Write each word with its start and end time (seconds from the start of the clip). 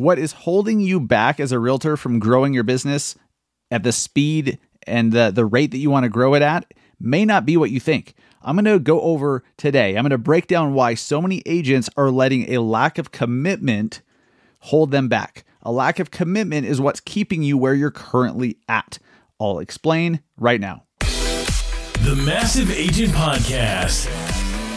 What 0.00 0.18
is 0.18 0.32
holding 0.32 0.80
you 0.80 0.98
back 0.98 1.38
as 1.40 1.52
a 1.52 1.58
realtor 1.58 1.94
from 1.94 2.20
growing 2.20 2.54
your 2.54 2.62
business 2.62 3.16
at 3.70 3.82
the 3.82 3.92
speed 3.92 4.58
and 4.86 5.12
the, 5.12 5.30
the 5.30 5.44
rate 5.44 5.72
that 5.72 5.76
you 5.76 5.90
want 5.90 6.04
to 6.04 6.08
grow 6.08 6.32
it 6.32 6.40
at 6.40 6.72
may 6.98 7.26
not 7.26 7.44
be 7.44 7.58
what 7.58 7.70
you 7.70 7.80
think. 7.80 8.14
I'm 8.40 8.56
going 8.56 8.64
to 8.64 8.78
go 8.78 9.02
over 9.02 9.44
today. 9.58 9.90
I'm 9.90 10.02
going 10.02 10.08
to 10.08 10.16
break 10.16 10.46
down 10.46 10.72
why 10.72 10.94
so 10.94 11.20
many 11.20 11.42
agents 11.44 11.90
are 11.98 12.10
letting 12.10 12.50
a 12.50 12.62
lack 12.62 12.96
of 12.96 13.12
commitment 13.12 14.00
hold 14.60 14.90
them 14.90 15.08
back. 15.08 15.44
A 15.64 15.70
lack 15.70 15.98
of 15.98 16.10
commitment 16.10 16.64
is 16.66 16.80
what's 16.80 17.00
keeping 17.00 17.42
you 17.42 17.58
where 17.58 17.74
you're 17.74 17.90
currently 17.90 18.56
at. 18.70 18.98
I'll 19.38 19.58
explain 19.58 20.22
right 20.38 20.62
now. 20.62 20.84
The 21.00 22.18
Massive 22.24 22.70
Agent 22.70 23.12
Podcast 23.12 24.29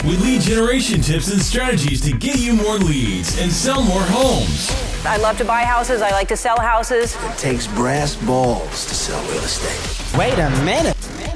with 0.04 0.20
lead 0.22 0.42
generation 0.42 1.00
tips 1.00 1.32
and 1.32 1.40
strategies 1.40 2.02
to 2.02 2.12
get 2.12 2.38
you 2.38 2.52
more 2.54 2.76
leads 2.76 3.40
and 3.40 3.50
sell 3.50 3.82
more 3.82 4.02
homes. 4.02 4.70
I 5.06 5.16
love 5.16 5.38
to 5.38 5.44
buy 5.46 5.62
houses. 5.62 6.02
I 6.02 6.10
like 6.10 6.28
to 6.28 6.36
sell 6.36 6.60
houses. 6.60 7.16
It 7.24 7.38
takes 7.38 7.66
brass 7.66 8.14
balls 8.14 8.84
to 8.86 8.94
sell 8.94 9.22
real 9.30 9.42
estate. 9.42 10.18
Wait 10.18 10.38
a 10.38 10.50
minute. 10.62 10.94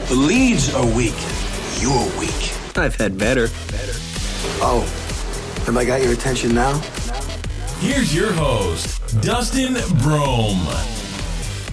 The 0.09 0.15
leads 0.15 0.75
are 0.75 0.85
weak. 0.85 1.15
You're 1.81 2.05
weak. 2.19 2.53
I've 2.77 2.95
had 2.97 3.17
better. 3.17 3.49
Oh, 4.61 4.83
have 5.65 5.75
I 5.77 5.85
got 5.87 6.03
your 6.03 6.13
attention 6.13 6.55
now? 6.55 6.77
Here's 7.79 8.15
your 8.15 8.33
host, 8.33 9.23
Dustin 9.23 9.75
Brohm. 10.03 10.59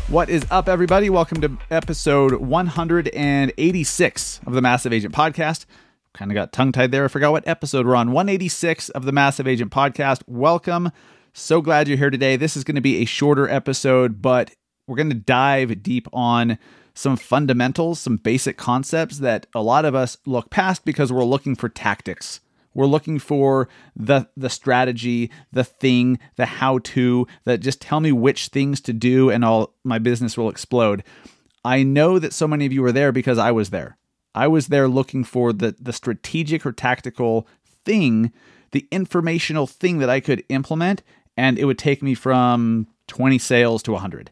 What 0.07 0.29
is 0.29 0.45
up, 0.49 0.69
everybody? 0.69 1.09
Welcome 1.09 1.41
to 1.41 1.57
episode 1.69 2.35
186 2.35 4.39
of 4.45 4.53
the 4.53 4.61
Massive 4.61 4.93
Agent 4.93 5.13
Podcast. 5.13 5.65
Kind 6.15 6.31
of 6.31 6.35
got 6.35 6.53
tongue 6.53 6.71
tied 6.71 6.91
there. 6.91 7.03
I 7.03 7.09
forgot 7.09 7.33
what 7.33 7.45
episode 7.45 7.85
we're 7.85 7.93
on. 7.93 8.13
186 8.13 8.87
of 8.89 9.03
the 9.03 9.11
Massive 9.11 9.49
Agent 9.49 9.69
Podcast. 9.69 10.21
Welcome. 10.27 10.93
So 11.33 11.59
glad 11.59 11.89
you're 11.89 11.97
here 11.97 12.09
today. 12.09 12.37
This 12.37 12.55
is 12.55 12.63
going 12.63 12.75
to 12.75 12.81
be 12.81 13.01
a 13.01 13.05
shorter 13.05 13.49
episode, 13.49 14.21
but 14.21 14.51
we're 14.87 14.95
going 14.95 15.09
to 15.09 15.15
dive 15.15 15.83
deep 15.83 16.07
on 16.13 16.57
some 16.93 17.17
fundamentals, 17.17 17.99
some 17.99 18.15
basic 18.15 18.55
concepts 18.55 19.19
that 19.19 19.45
a 19.53 19.61
lot 19.61 19.83
of 19.83 19.93
us 19.93 20.17
look 20.25 20.49
past 20.49 20.85
because 20.85 21.11
we're 21.11 21.25
looking 21.25 21.53
for 21.53 21.67
tactics. 21.67 22.39
We're 22.73 22.85
looking 22.85 23.19
for 23.19 23.67
the 23.93 24.29
the 24.37 24.49
strategy, 24.49 25.29
the 25.51 25.65
thing, 25.65 26.19
the 26.37 26.45
how 26.45 26.77
to 26.79 27.27
that 27.43 27.57
just 27.57 27.81
tell 27.81 27.99
me 27.99 28.13
which 28.13 28.47
things 28.47 28.79
to 28.81 28.93
do 28.93 29.29
and 29.29 29.43
all 29.43 29.73
my 29.83 29.99
business 29.99 30.37
will 30.37 30.47
explode. 30.47 31.03
I 31.65 31.83
know 31.83 32.19
that 32.19 32.31
so 32.31 32.47
many 32.47 32.65
of 32.65 32.71
you 32.71 32.85
are 32.85 32.93
there 32.93 33.11
because 33.11 33.37
I 33.37 33.51
was 33.51 33.71
there. 33.71 33.97
I 34.35 34.47
was 34.47 34.67
there 34.67 34.87
looking 34.87 35.23
for 35.23 35.51
the 35.53 35.75
the 35.79 35.93
strategic 35.93 36.65
or 36.65 36.71
tactical 36.71 37.47
thing, 37.85 38.31
the 38.71 38.87
informational 38.91 39.65
thing 39.65 39.99
that 39.99 40.09
I 40.09 40.19
could 40.19 40.43
implement 40.49 41.01
and 41.37 41.57
it 41.59 41.65
would 41.65 41.77
take 41.77 42.01
me 42.01 42.13
from 42.13 42.87
20 43.07 43.37
sales 43.39 43.83
to 43.83 43.91
100. 43.93 44.31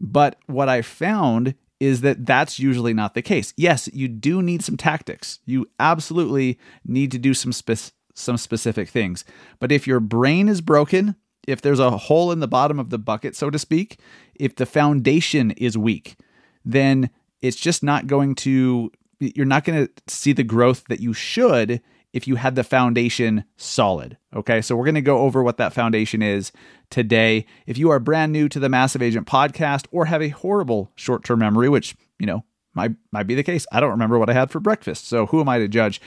But 0.00 0.36
what 0.46 0.68
I 0.68 0.82
found 0.82 1.54
is 1.80 2.00
that 2.00 2.26
that's 2.26 2.58
usually 2.58 2.94
not 2.94 3.14
the 3.14 3.22
case. 3.22 3.52
Yes, 3.56 3.88
you 3.92 4.08
do 4.08 4.42
need 4.42 4.62
some 4.62 4.76
tactics. 4.76 5.38
You 5.44 5.68
absolutely 5.78 6.58
need 6.84 7.12
to 7.12 7.18
do 7.18 7.34
some 7.34 7.52
spe- 7.52 7.92
some 8.14 8.36
specific 8.36 8.88
things. 8.88 9.24
But 9.60 9.70
if 9.70 9.86
your 9.86 10.00
brain 10.00 10.48
is 10.48 10.60
broken, 10.60 11.14
if 11.46 11.62
there's 11.62 11.78
a 11.78 11.96
hole 11.96 12.32
in 12.32 12.40
the 12.40 12.48
bottom 12.48 12.80
of 12.80 12.90
the 12.90 12.98
bucket, 12.98 13.36
so 13.36 13.48
to 13.48 13.58
speak, 13.58 14.00
if 14.34 14.56
the 14.56 14.66
foundation 14.66 15.52
is 15.52 15.78
weak, 15.78 16.16
then 16.64 17.10
it's 17.40 17.56
just 17.56 17.84
not 17.84 18.08
going 18.08 18.34
to 18.34 18.90
you're 19.20 19.46
not 19.46 19.64
going 19.64 19.86
to 19.86 19.92
see 20.06 20.32
the 20.32 20.44
growth 20.44 20.84
that 20.88 21.00
you 21.00 21.12
should 21.12 21.80
if 22.12 22.26
you 22.26 22.36
had 22.36 22.54
the 22.54 22.64
foundation 22.64 23.44
solid. 23.56 24.16
Okay, 24.34 24.60
so 24.62 24.74
we're 24.76 24.84
going 24.84 24.94
to 24.94 25.00
go 25.00 25.18
over 25.18 25.42
what 25.42 25.58
that 25.58 25.72
foundation 25.72 26.22
is 26.22 26.52
today. 26.90 27.44
If 27.66 27.76
you 27.76 27.90
are 27.90 27.98
brand 27.98 28.32
new 28.32 28.48
to 28.48 28.58
the 28.58 28.68
Massive 28.68 29.02
Agent 29.02 29.26
podcast 29.26 29.86
or 29.90 30.06
have 30.06 30.22
a 30.22 30.30
horrible 30.30 30.90
short 30.94 31.24
term 31.24 31.40
memory, 31.40 31.68
which, 31.68 31.94
you 32.18 32.26
know, 32.26 32.44
might, 32.74 32.92
might 33.12 33.26
be 33.26 33.34
the 33.34 33.42
case, 33.42 33.66
I 33.72 33.80
don't 33.80 33.90
remember 33.90 34.18
what 34.18 34.30
I 34.30 34.34
had 34.34 34.50
for 34.50 34.60
breakfast. 34.60 35.06
So 35.06 35.26
who 35.26 35.40
am 35.40 35.48
I 35.48 35.58
to 35.58 35.68
judge? 35.68 36.00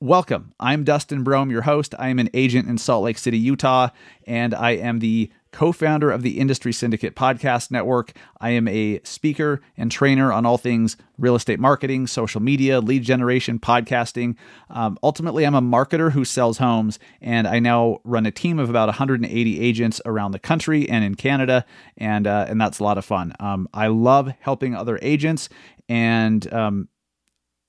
Welcome. 0.00 0.52
I'm 0.60 0.84
Dustin 0.84 1.24
Brohm, 1.24 1.50
your 1.50 1.62
host. 1.62 1.94
I 1.98 2.08
am 2.08 2.18
an 2.18 2.28
agent 2.34 2.68
in 2.68 2.76
Salt 2.76 3.04
Lake 3.04 3.16
City, 3.16 3.38
Utah, 3.38 3.88
and 4.26 4.54
I 4.54 4.72
am 4.72 4.98
the 4.98 5.30
co 5.52 5.72
founder 5.72 6.10
of 6.10 6.22
the 6.22 6.38
Industry 6.38 6.72
Syndicate 6.72 7.14
Podcast 7.14 7.70
Network. 7.70 8.12
I 8.40 8.50
am 8.50 8.68
a 8.68 9.00
speaker 9.04 9.60
and 9.76 9.90
trainer 9.90 10.32
on 10.32 10.46
all 10.46 10.58
things 10.58 10.96
real 11.18 11.34
estate 11.34 11.58
marketing, 11.58 12.06
social 12.06 12.40
media, 12.40 12.80
lead 12.80 13.02
generation, 13.02 13.58
podcasting. 13.58 14.36
Um, 14.70 14.98
ultimately, 15.02 15.44
I'm 15.44 15.54
a 15.54 15.60
marketer 15.60 16.12
who 16.12 16.24
sells 16.24 16.58
homes, 16.58 16.98
and 17.20 17.46
I 17.46 17.58
now 17.58 18.00
run 18.04 18.26
a 18.26 18.30
team 18.30 18.58
of 18.58 18.70
about 18.70 18.88
180 18.88 19.60
agents 19.60 20.00
around 20.06 20.32
the 20.32 20.38
country 20.38 20.88
and 20.88 21.04
in 21.04 21.14
Canada, 21.14 21.64
and 21.96 22.26
uh, 22.26 22.46
and 22.48 22.60
that's 22.60 22.78
a 22.78 22.84
lot 22.84 22.98
of 22.98 23.04
fun. 23.04 23.32
Um, 23.40 23.68
I 23.74 23.88
love 23.88 24.32
helping 24.40 24.74
other 24.74 24.98
agents 25.02 25.48
and 25.88 26.52
um, 26.52 26.88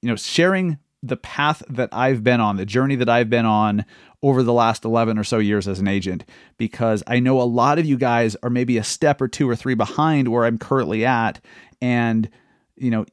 you 0.02 0.10
know 0.10 0.16
sharing 0.16 0.78
the 1.02 1.18
path 1.18 1.64
that 1.70 1.90
I've 1.92 2.24
been 2.24 2.42
on, 2.42 2.58
the 2.58 2.66
journey 2.66 2.96
that 2.96 3.10
I've 3.10 3.30
been 3.30 3.46
on 3.46 3.86
over 4.22 4.44
the 4.44 4.54
last 4.54 4.84
11 4.84 5.18
or 5.18 5.24
so 5.24 5.38
years 5.38 5.68
as 5.68 5.80
an 5.80 5.88
agent, 5.88 6.26
because 6.58 7.04
I 7.08 7.20
know 7.20 7.42
a 7.42 7.44
lot 7.44 7.80
of 7.80 7.86
you 7.86 7.98
guys 7.98 8.36
are 8.44 8.50
maybe 8.50 8.78
a 8.78 8.84
step 8.84 9.22
or 9.22 9.28
two 9.28 9.50
or 9.50 9.56
three 9.56 9.76
behind 9.76 10.28
where 10.28 10.46
I'm 10.46 10.58
currently 10.58 11.06
at. 11.06 11.40
And, 11.82 12.30
you 12.76 12.92
know, 12.92 13.06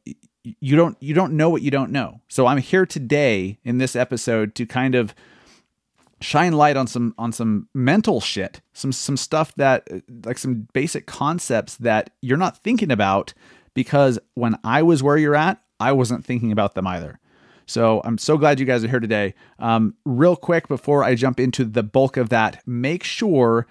you 0.61 0.77
don't 0.77 0.97
you 1.01 1.15
don't 1.15 1.33
know 1.33 1.51
what 1.51 1.63
you 1.63 1.71
don't 1.71 1.91
know. 1.91 2.21
So 2.29 2.47
I'm 2.47 2.59
here 2.59 2.87
today 2.87 3.59
in 3.65 3.79
this 3.79 3.97
episode 3.97 4.55
to 4.57 4.67
kind 4.67 4.95
of 4.95 5.15
shine 6.21 6.53
light 6.53 6.77
on 6.77 6.87
some 6.87 7.15
on 7.19 7.33
some 7.33 7.69
mental 7.75 8.21
shit, 8.21 8.61
some 8.73 8.93
some 8.93 9.17
stuff 9.17 9.55
that 9.57 9.89
like 10.25 10.39
some 10.39 10.69
basic 10.73 11.07
concepts 11.07 11.77
that 11.77 12.11
you're 12.21 12.37
not 12.37 12.59
thinking 12.59 12.91
about 12.91 13.35
because 13.75 14.19
when 14.35 14.57
I 14.63 14.83
was 14.83 15.03
where 15.03 15.17
you're 15.17 15.35
at, 15.35 15.61
I 15.81 15.93
wasn't 15.93 16.25
thinking 16.25 16.53
about 16.53 16.75
them 16.75 16.87
either. 16.87 17.19
So 17.67 18.01
I'm 18.05 18.17
so 18.17 18.39
glad 18.39 18.61
you 18.61 18.67
guys 18.67 18.85
are 18.85 18.89
here 18.89 19.01
today. 19.01 19.35
Um, 19.59 19.95
real 20.05 20.37
quick, 20.37 20.69
before 20.69 21.03
I 21.03 21.17
jump 21.17 21.41
into 21.41 21.65
the 21.65 21.83
bulk 21.83 22.17
of 22.17 22.29
that, 22.29 22.63
make 22.67 23.03
sure 23.03 23.67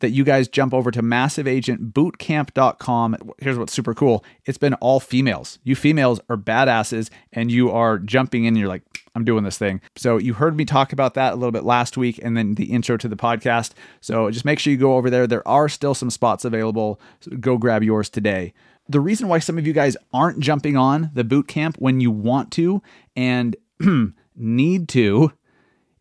that 0.00 0.10
you 0.10 0.24
guys 0.24 0.48
jump 0.48 0.74
over 0.74 0.90
to 0.90 1.02
massiveagentbootcamp.com. 1.02 3.32
Here's 3.38 3.58
what's 3.58 3.72
super 3.72 3.94
cool 3.94 4.24
it's 4.44 4.58
been 4.58 4.74
all 4.74 5.00
females. 5.00 5.58
You 5.64 5.74
females 5.76 6.20
are 6.28 6.36
badasses, 6.36 7.08
and 7.32 7.50
you 7.50 7.70
are 7.70 7.98
jumping 7.98 8.44
in, 8.44 8.48
and 8.48 8.58
you're 8.58 8.68
like, 8.68 8.82
I'm 9.14 9.24
doing 9.24 9.44
this 9.44 9.56
thing. 9.58 9.80
So 9.96 10.18
you 10.18 10.34
heard 10.34 10.56
me 10.56 10.64
talk 10.64 10.92
about 10.92 11.14
that 11.14 11.32
a 11.32 11.36
little 11.36 11.50
bit 11.50 11.64
last 11.64 11.96
week 11.96 12.20
and 12.22 12.36
then 12.36 12.54
the 12.54 12.66
intro 12.66 12.96
to 12.98 13.08
the 13.08 13.16
podcast. 13.16 13.72
So 14.00 14.30
just 14.30 14.44
make 14.44 14.60
sure 14.60 14.72
you 14.72 14.76
go 14.76 14.96
over 14.96 15.10
there. 15.10 15.26
There 15.26 15.48
are 15.48 15.68
still 15.68 15.94
some 15.94 16.10
spots 16.10 16.44
available. 16.44 17.00
So 17.20 17.32
go 17.32 17.58
grab 17.58 17.82
yours 17.82 18.08
today 18.08 18.52
the 18.88 19.00
reason 19.00 19.28
why 19.28 19.38
some 19.38 19.58
of 19.58 19.66
you 19.66 19.72
guys 19.72 19.96
aren't 20.12 20.40
jumping 20.40 20.76
on 20.76 21.10
the 21.14 21.24
boot 21.24 21.48
camp 21.48 21.76
when 21.78 22.00
you 22.00 22.10
want 22.10 22.50
to 22.52 22.82
and 23.16 23.56
need 24.36 24.88
to 24.90 25.32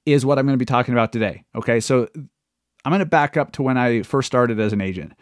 is 0.05 0.25
what 0.25 0.39
I'm 0.39 0.45
going 0.45 0.53
to 0.53 0.57
be 0.57 0.65
talking 0.65 0.93
about 0.93 1.11
today. 1.11 1.43
Okay, 1.53 1.79
so 1.79 2.07
I'm 2.15 2.91
going 2.91 2.99
to 2.99 3.05
back 3.05 3.35
up 3.35 3.51
to 3.53 3.61
when 3.61 3.77
I 3.77 4.03
first 4.03 4.27
started 4.27 4.59
as 4.59 4.71
an 4.71 4.79
agent. 4.79 5.13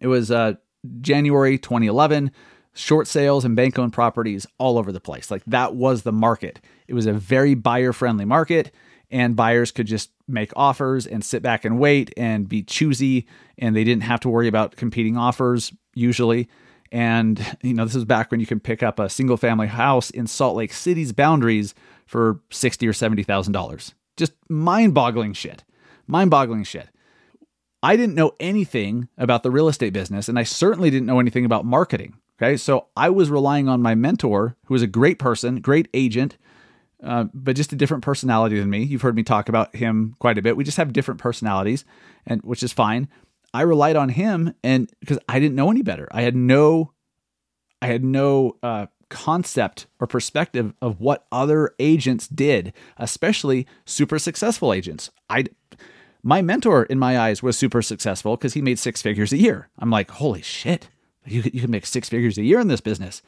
It 0.00 0.08
was 0.08 0.30
uh, 0.32 0.54
January 1.00 1.58
2011, 1.58 2.32
short 2.74 3.06
sales 3.06 3.44
and 3.44 3.54
bank 3.54 3.78
owned 3.78 3.92
properties 3.92 4.46
all 4.58 4.76
over 4.76 4.90
the 4.90 5.00
place. 5.00 5.30
Like 5.30 5.44
that 5.46 5.76
was 5.76 6.02
the 6.02 6.12
market. 6.12 6.60
It 6.88 6.94
was 6.94 7.06
a 7.06 7.12
very 7.12 7.54
buyer 7.54 7.92
friendly 7.92 8.24
market, 8.24 8.74
and 9.10 9.36
buyers 9.36 9.70
could 9.70 9.86
just 9.86 10.10
make 10.26 10.50
offers 10.56 11.06
and 11.06 11.24
sit 11.24 11.42
back 11.42 11.64
and 11.64 11.78
wait 11.78 12.12
and 12.16 12.48
be 12.48 12.64
choosy, 12.64 13.28
and 13.56 13.76
they 13.76 13.84
didn't 13.84 14.02
have 14.02 14.20
to 14.20 14.28
worry 14.28 14.48
about 14.48 14.74
competing 14.74 15.16
offers 15.16 15.72
usually. 15.94 16.48
And, 16.92 17.56
you 17.62 17.74
know, 17.74 17.84
this 17.84 17.94
is 17.94 18.04
back 18.04 18.30
when 18.30 18.40
you 18.40 18.46
can 18.46 18.60
pick 18.60 18.82
up 18.82 18.98
a 18.98 19.08
single 19.08 19.36
family 19.36 19.66
house 19.66 20.10
in 20.10 20.26
Salt 20.26 20.56
Lake 20.56 20.72
City's 20.72 21.12
boundaries 21.12 21.74
for 22.06 22.40
sixty 22.50 22.86
or 22.86 22.92
$70,000. 22.92 23.94
Just 24.16 24.32
mind 24.48 24.94
boggling 24.94 25.32
shit. 25.32 25.64
Mind 26.06 26.30
boggling 26.30 26.64
shit. 26.64 26.88
I 27.82 27.96
didn't 27.96 28.14
know 28.14 28.32
anything 28.40 29.08
about 29.18 29.42
the 29.42 29.50
real 29.50 29.68
estate 29.68 29.92
business, 29.92 30.28
and 30.28 30.38
I 30.38 30.42
certainly 30.42 30.90
didn't 30.90 31.06
know 31.06 31.20
anything 31.20 31.44
about 31.44 31.64
marketing. 31.64 32.14
Okay. 32.40 32.56
So 32.56 32.86
I 32.96 33.10
was 33.10 33.30
relying 33.30 33.68
on 33.68 33.82
my 33.82 33.94
mentor, 33.94 34.56
who 34.66 34.74
was 34.74 34.82
a 34.82 34.86
great 34.86 35.18
person, 35.18 35.60
great 35.60 35.88
agent, 35.94 36.36
uh, 37.02 37.24
but 37.34 37.56
just 37.56 37.72
a 37.72 37.76
different 37.76 38.02
personality 38.02 38.58
than 38.58 38.70
me. 38.70 38.82
You've 38.82 39.02
heard 39.02 39.16
me 39.16 39.22
talk 39.22 39.48
about 39.48 39.76
him 39.76 40.16
quite 40.18 40.38
a 40.38 40.42
bit. 40.42 40.56
We 40.56 40.64
just 40.64 40.78
have 40.78 40.92
different 40.92 41.20
personalities, 41.20 41.84
and 42.26 42.40
which 42.42 42.62
is 42.62 42.72
fine. 42.72 43.08
I 43.54 43.62
relied 43.62 43.94
on 43.94 44.08
him 44.10 44.52
and 44.64 44.90
because 44.98 45.18
I 45.28 45.38
didn't 45.38 45.54
know 45.54 45.70
any 45.70 45.82
better. 45.82 46.08
I 46.10 46.22
had 46.22 46.34
no 46.34 46.92
I 47.80 47.86
had 47.86 48.02
no 48.02 48.56
uh, 48.62 48.86
concept 49.10 49.86
or 50.00 50.06
perspective 50.06 50.74
of 50.82 51.00
what 51.00 51.26
other 51.30 51.74
agents 51.78 52.26
did, 52.26 52.72
especially 52.96 53.66
super 53.84 54.18
successful 54.18 54.72
agents. 54.72 55.10
I 55.30 55.44
my 56.22 56.42
mentor 56.42 56.82
in 56.84 56.98
my 56.98 57.18
eyes 57.18 57.42
was 57.42 57.56
super 57.56 57.80
successful 57.80 58.36
because 58.36 58.54
he 58.54 58.62
made 58.62 58.78
six 58.78 59.00
figures 59.00 59.32
a 59.32 59.38
year. 59.38 59.68
I'm 59.78 59.90
like, 59.90 60.10
holy 60.10 60.42
shit, 60.42 60.88
you 61.24 61.42
you 61.52 61.60
can 61.60 61.70
make 61.70 61.86
six 61.86 62.08
figures 62.08 62.36
a 62.36 62.42
year 62.42 62.58
in 62.58 62.68
this 62.68 62.80
business. 62.80 63.22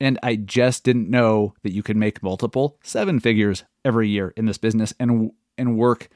And 0.00 0.18
I 0.22 0.36
just 0.36 0.84
didn't 0.84 1.10
know 1.10 1.54
that 1.62 1.72
you 1.72 1.82
could 1.82 1.96
make 1.96 2.22
multiple 2.22 2.78
seven 2.82 3.20
figures 3.20 3.64
every 3.84 4.08
year 4.08 4.32
in 4.38 4.46
this 4.46 4.58
business 4.58 4.94
and 4.98 5.32
and 5.58 5.76
work 5.76 6.08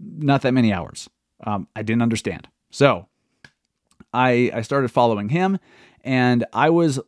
not 0.00 0.40
that 0.42 0.52
many 0.54 0.72
hours. 0.72 1.10
Um, 1.44 1.68
I 1.76 1.82
didn't 1.82 2.02
understand. 2.02 2.48
So 2.76 3.08
I 4.12 4.50
I 4.52 4.60
started 4.60 4.90
following 4.90 5.30
him 5.30 5.58
and 6.04 6.44
I 6.52 6.68
was 6.68 7.00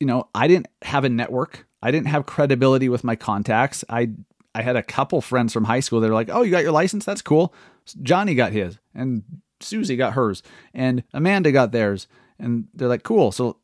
you 0.00 0.06
know, 0.06 0.30
I 0.34 0.48
didn't 0.48 0.68
have 0.80 1.04
a 1.04 1.10
network. 1.10 1.66
I 1.82 1.90
didn't 1.90 2.06
have 2.06 2.24
credibility 2.24 2.88
with 2.88 3.04
my 3.04 3.14
contacts. 3.14 3.84
I 3.90 4.12
I 4.54 4.62
had 4.62 4.74
a 4.74 4.82
couple 4.82 5.20
friends 5.20 5.52
from 5.52 5.64
high 5.64 5.80
school 5.80 6.00
that 6.00 6.08
were 6.08 6.14
like, 6.14 6.30
"Oh, 6.30 6.40
you 6.40 6.50
got 6.50 6.62
your 6.62 6.72
license? 6.72 7.04
That's 7.04 7.20
cool." 7.20 7.52
Johnny 8.02 8.34
got 8.34 8.52
his, 8.52 8.78
and 8.94 9.22
Susie 9.60 9.96
got 9.96 10.14
hers, 10.14 10.42
and 10.72 11.04
Amanda 11.12 11.52
got 11.52 11.72
theirs, 11.72 12.06
and 12.38 12.68
they're 12.72 12.88
like, 12.88 13.02
"Cool." 13.02 13.32
So, 13.32 13.58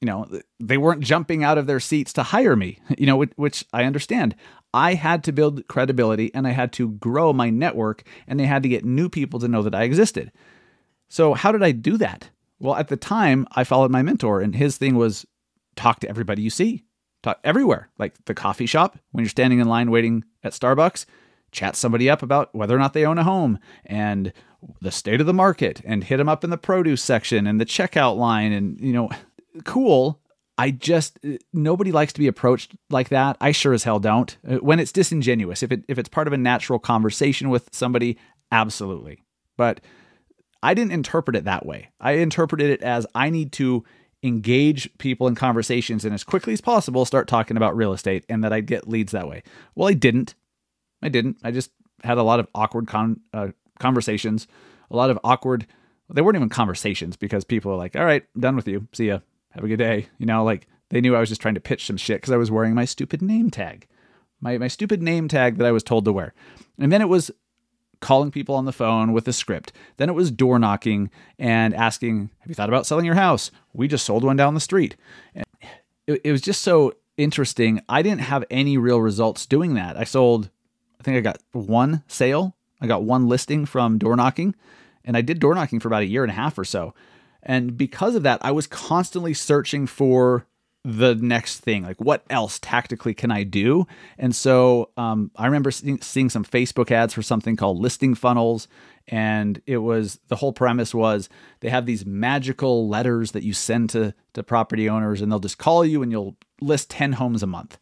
you 0.00 0.06
know, 0.06 0.28
they 0.60 0.76
weren't 0.78 1.02
jumping 1.02 1.42
out 1.42 1.58
of 1.58 1.66
their 1.66 1.80
seats 1.80 2.12
to 2.12 2.22
hire 2.22 2.54
me. 2.54 2.78
You 2.98 3.06
know, 3.06 3.24
which 3.34 3.64
I 3.72 3.82
understand. 3.82 4.36
I 4.72 4.94
had 4.94 5.24
to 5.24 5.32
build 5.32 5.66
credibility, 5.66 6.32
and 6.34 6.46
I 6.46 6.50
had 6.50 6.72
to 6.74 6.90
grow 6.90 7.32
my 7.32 7.50
network, 7.50 8.04
and 8.28 8.38
they 8.38 8.46
had 8.46 8.62
to 8.62 8.68
get 8.68 8.84
new 8.84 9.08
people 9.08 9.40
to 9.40 9.48
know 9.48 9.62
that 9.62 9.74
I 9.74 9.82
existed. 9.82 10.30
So, 11.14 11.32
how 11.34 11.52
did 11.52 11.62
I 11.62 11.70
do 11.70 11.96
that? 11.98 12.28
Well, 12.58 12.74
at 12.74 12.88
the 12.88 12.96
time, 12.96 13.46
I 13.52 13.62
followed 13.62 13.92
my 13.92 14.02
mentor, 14.02 14.40
and 14.40 14.52
his 14.52 14.76
thing 14.78 14.96
was 14.96 15.24
talk 15.76 16.00
to 16.00 16.08
everybody 16.08 16.42
you 16.42 16.50
see 16.50 16.82
talk 17.22 17.38
everywhere, 17.44 17.88
like 18.00 18.14
the 18.24 18.34
coffee 18.34 18.66
shop 18.66 18.98
when 19.12 19.22
you're 19.22 19.30
standing 19.30 19.60
in 19.60 19.68
line 19.68 19.92
waiting 19.92 20.24
at 20.42 20.54
Starbucks. 20.54 21.06
Chat 21.52 21.76
somebody 21.76 22.10
up 22.10 22.24
about 22.24 22.52
whether 22.52 22.74
or 22.74 22.80
not 22.80 22.94
they 22.94 23.06
own 23.06 23.18
a 23.18 23.22
home 23.22 23.60
and 23.86 24.32
the 24.80 24.90
state 24.90 25.20
of 25.20 25.28
the 25.28 25.32
market, 25.32 25.80
and 25.84 26.02
hit 26.02 26.16
them 26.16 26.28
up 26.28 26.42
in 26.42 26.50
the 26.50 26.58
produce 26.58 27.00
section 27.00 27.46
and 27.46 27.60
the 27.60 27.64
checkout 27.64 28.16
line, 28.16 28.50
and 28.50 28.80
you 28.80 28.92
know, 28.92 29.08
cool. 29.62 30.20
I 30.58 30.72
just 30.72 31.20
nobody 31.52 31.92
likes 31.92 32.12
to 32.14 32.18
be 32.18 32.26
approached 32.26 32.74
like 32.90 33.10
that. 33.10 33.36
I 33.40 33.52
sure 33.52 33.72
as 33.72 33.84
hell 33.84 34.00
don't. 34.00 34.36
Uh, 34.44 34.56
when 34.56 34.80
it's 34.80 34.90
disingenuous, 34.90 35.62
if 35.62 35.70
it 35.70 35.84
if 35.86 35.96
it's 35.96 36.08
part 36.08 36.26
of 36.26 36.32
a 36.32 36.38
natural 36.38 36.80
conversation 36.80 37.50
with 37.50 37.68
somebody, 37.70 38.18
absolutely. 38.50 39.22
But 39.56 39.80
I 40.64 40.72
didn't 40.72 40.92
interpret 40.92 41.36
it 41.36 41.44
that 41.44 41.66
way. 41.66 41.90
I 42.00 42.12
interpreted 42.12 42.70
it 42.70 42.82
as 42.82 43.06
I 43.14 43.28
need 43.28 43.52
to 43.52 43.84
engage 44.22 44.88
people 44.96 45.28
in 45.28 45.34
conversations 45.34 46.06
and 46.06 46.14
as 46.14 46.24
quickly 46.24 46.54
as 46.54 46.62
possible 46.62 47.04
start 47.04 47.28
talking 47.28 47.58
about 47.58 47.76
real 47.76 47.92
estate 47.92 48.24
and 48.30 48.42
that 48.42 48.52
I'd 48.54 48.64
get 48.64 48.88
leads 48.88 49.12
that 49.12 49.28
way. 49.28 49.42
Well, 49.74 49.90
I 49.90 49.92
didn't. 49.92 50.34
I 51.02 51.10
didn't. 51.10 51.36
I 51.44 51.50
just 51.50 51.70
had 52.02 52.16
a 52.16 52.22
lot 52.22 52.40
of 52.40 52.48
awkward 52.54 52.86
con- 52.86 53.20
uh, 53.34 53.48
conversations, 53.78 54.48
a 54.90 54.96
lot 54.96 55.10
of 55.10 55.18
awkward. 55.22 55.66
They 56.08 56.22
weren't 56.22 56.36
even 56.36 56.48
conversations 56.48 57.16
because 57.16 57.44
people 57.44 57.70
are 57.70 57.76
like, 57.76 57.94
"All 57.94 58.06
right, 58.06 58.24
done 58.40 58.56
with 58.56 58.66
you. 58.66 58.88
See 58.94 59.08
ya. 59.08 59.18
Have 59.50 59.64
a 59.64 59.68
good 59.68 59.76
day." 59.76 60.08
You 60.16 60.24
know, 60.24 60.44
like 60.44 60.66
they 60.88 61.02
knew 61.02 61.14
I 61.14 61.20
was 61.20 61.28
just 61.28 61.42
trying 61.42 61.56
to 61.56 61.60
pitch 61.60 61.84
some 61.86 61.98
shit 61.98 62.22
because 62.22 62.32
I 62.32 62.38
was 62.38 62.50
wearing 62.50 62.74
my 62.74 62.86
stupid 62.86 63.20
name 63.20 63.50
tag, 63.50 63.86
my 64.40 64.56
my 64.56 64.68
stupid 64.68 65.02
name 65.02 65.28
tag 65.28 65.58
that 65.58 65.66
I 65.66 65.72
was 65.72 65.82
told 65.82 66.06
to 66.06 66.12
wear. 66.12 66.32
And 66.78 66.90
then 66.90 67.02
it 67.02 67.08
was 67.10 67.30
calling 68.04 68.30
people 68.30 68.54
on 68.54 68.66
the 68.66 68.72
phone 68.72 69.14
with 69.14 69.26
a 69.26 69.32
script. 69.32 69.72
Then 69.96 70.10
it 70.10 70.14
was 70.14 70.30
door 70.30 70.58
knocking 70.58 71.10
and 71.38 71.74
asking, 71.74 72.28
Have 72.40 72.48
you 72.50 72.54
thought 72.54 72.68
about 72.68 72.84
selling 72.84 73.06
your 73.06 73.14
house? 73.14 73.50
We 73.72 73.88
just 73.88 74.04
sold 74.04 74.22
one 74.22 74.36
down 74.36 74.52
the 74.52 74.60
street. 74.60 74.94
And 75.34 75.46
it, 76.06 76.20
it 76.22 76.30
was 76.30 76.42
just 76.42 76.60
so 76.60 76.92
interesting. 77.16 77.80
I 77.88 78.02
didn't 78.02 78.20
have 78.20 78.44
any 78.50 78.76
real 78.76 79.00
results 79.00 79.46
doing 79.46 79.72
that. 79.74 79.96
I 79.96 80.04
sold, 80.04 80.50
I 81.00 81.02
think 81.02 81.16
I 81.16 81.20
got 81.20 81.38
one 81.52 82.02
sale, 82.06 82.54
I 82.78 82.86
got 82.86 83.04
one 83.04 83.26
listing 83.26 83.64
from 83.64 83.96
door 83.96 84.16
knocking, 84.16 84.54
and 85.02 85.16
I 85.16 85.22
did 85.22 85.40
door 85.40 85.54
knocking 85.54 85.80
for 85.80 85.88
about 85.88 86.02
a 86.02 86.06
year 86.06 86.24
and 86.24 86.30
a 86.30 86.34
half 86.34 86.58
or 86.58 86.64
so. 86.64 86.92
And 87.42 87.74
because 87.74 88.14
of 88.14 88.22
that, 88.24 88.38
I 88.44 88.50
was 88.50 88.66
constantly 88.66 89.32
searching 89.32 89.86
for 89.86 90.46
the 90.84 91.14
next 91.14 91.60
thing 91.60 91.82
like 91.82 91.98
what 91.98 92.24
else 92.28 92.58
tactically 92.58 93.14
can 93.14 93.30
i 93.30 93.42
do? 93.42 93.86
And 94.18 94.36
so 94.36 94.90
um, 94.96 95.30
i 95.36 95.46
remember 95.46 95.70
seeing, 95.70 96.00
seeing, 96.00 96.28
some 96.28 96.44
facebook 96.44 96.90
ads 96.90 97.14
for 97.14 97.22
something 97.22 97.56
called 97.56 97.80
listing 97.80 98.14
funnels 98.14 98.68
and 99.08 99.60
it 99.66 99.78
was 99.78 100.18
the 100.28 100.36
whole 100.36 100.52
premise 100.52 100.94
was 100.94 101.28
they 101.60 101.70
have 101.70 101.86
these 101.86 102.04
magical 102.04 102.88
letters 102.88 103.32
that 103.32 103.42
you 103.42 103.52
send 103.54 103.90
to 103.90 104.14
to 104.34 104.42
property 104.42 104.88
owners 104.88 105.20
and 105.20 105.32
they'll 105.32 105.38
just 105.38 105.58
call 105.58 105.84
you 105.84 106.02
and 106.02 106.12
you'll 106.12 106.36
list 106.60 106.90
10 106.90 107.12
homes 107.14 107.42
a 107.42 107.46
month. 107.46 107.78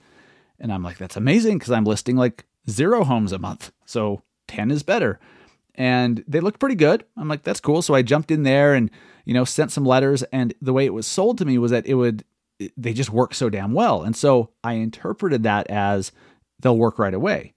And 0.60 0.72
i'm 0.72 0.84
like 0.84 0.98
that's 0.98 1.16
amazing 1.16 1.58
because 1.58 1.72
i'm 1.72 1.84
listing 1.84 2.16
like 2.16 2.44
zero 2.70 3.02
homes 3.02 3.32
a 3.32 3.38
month 3.38 3.72
so 3.84 4.22
10 4.48 4.70
is 4.70 4.82
better. 4.82 5.18
And 5.74 6.22
they 6.28 6.40
looked 6.40 6.60
pretty 6.60 6.74
good. 6.74 7.04
I'm 7.16 7.28
like 7.28 7.42
that's 7.42 7.60
cool. 7.60 7.82
So 7.82 7.94
i 7.94 8.02
jumped 8.02 8.30
in 8.30 8.44
there 8.44 8.74
and 8.74 8.90
you 9.24 9.34
know 9.34 9.44
sent 9.44 9.72
some 9.72 9.84
letters 9.84 10.22
and 10.24 10.54
the 10.60 10.72
way 10.72 10.86
it 10.86 10.94
was 10.94 11.06
sold 11.06 11.38
to 11.38 11.44
me 11.44 11.58
was 11.58 11.72
that 11.72 11.86
it 11.86 11.94
would 11.94 12.24
they 12.76 12.92
just 12.92 13.10
work 13.10 13.34
so 13.34 13.48
damn 13.48 13.72
well. 13.72 14.02
And 14.02 14.16
so 14.16 14.50
I 14.62 14.74
interpreted 14.74 15.42
that 15.42 15.68
as 15.68 16.12
they'll 16.60 16.76
work 16.76 16.98
right 16.98 17.14
away. 17.14 17.54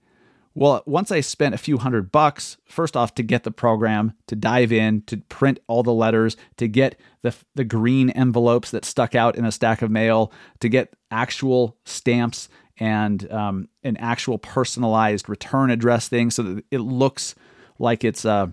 Well, 0.54 0.82
once 0.86 1.12
I 1.12 1.20
spent 1.20 1.54
a 1.54 1.58
few 1.58 1.76
hundred 1.76 2.10
bucks, 2.10 2.56
first 2.64 2.96
off, 2.96 3.14
to 3.16 3.22
get 3.22 3.44
the 3.44 3.50
program, 3.50 4.14
to 4.26 4.34
dive 4.34 4.72
in, 4.72 5.02
to 5.02 5.18
print 5.18 5.58
all 5.66 5.82
the 5.82 5.92
letters, 5.92 6.34
to 6.56 6.66
get 6.66 6.98
the, 7.20 7.34
the 7.54 7.64
green 7.64 8.08
envelopes 8.08 8.70
that 8.70 8.86
stuck 8.86 9.14
out 9.14 9.36
in 9.36 9.44
a 9.44 9.52
stack 9.52 9.82
of 9.82 9.90
mail, 9.90 10.32
to 10.60 10.70
get 10.70 10.94
actual 11.10 11.76
stamps 11.84 12.48
and 12.78 13.30
um, 13.30 13.68
an 13.84 13.98
actual 13.98 14.38
personalized 14.38 15.28
return 15.28 15.70
address 15.70 16.08
thing 16.08 16.30
so 16.30 16.42
that 16.42 16.64
it 16.70 16.78
looks 16.78 17.34
like 17.78 18.02
it's 18.02 18.24
uh, 18.24 18.46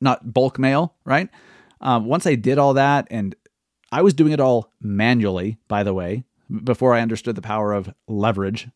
not 0.00 0.32
bulk 0.32 0.58
mail, 0.58 0.94
right? 1.04 1.28
Um, 1.82 2.06
once 2.06 2.26
I 2.26 2.34
did 2.34 2.58
all 2.58 2.74
that 2.74 3.06
and 3.10 3.34
I 3.92 4.02
was 4.02 4.14
doing 4.14 4.32
it 4.32 4.40
all 4.40 4.72
manually, 4.80 5.58
by 5.68 5.82
the 5.82 5.94
way, 5.94 6.24
before 6.64 6.94
I 6.94 7.00
understood 7.00 7.34
the 7.34 7.42
power 7.42 7.72
of 7.72 7.92
leverage. 8.06 8.68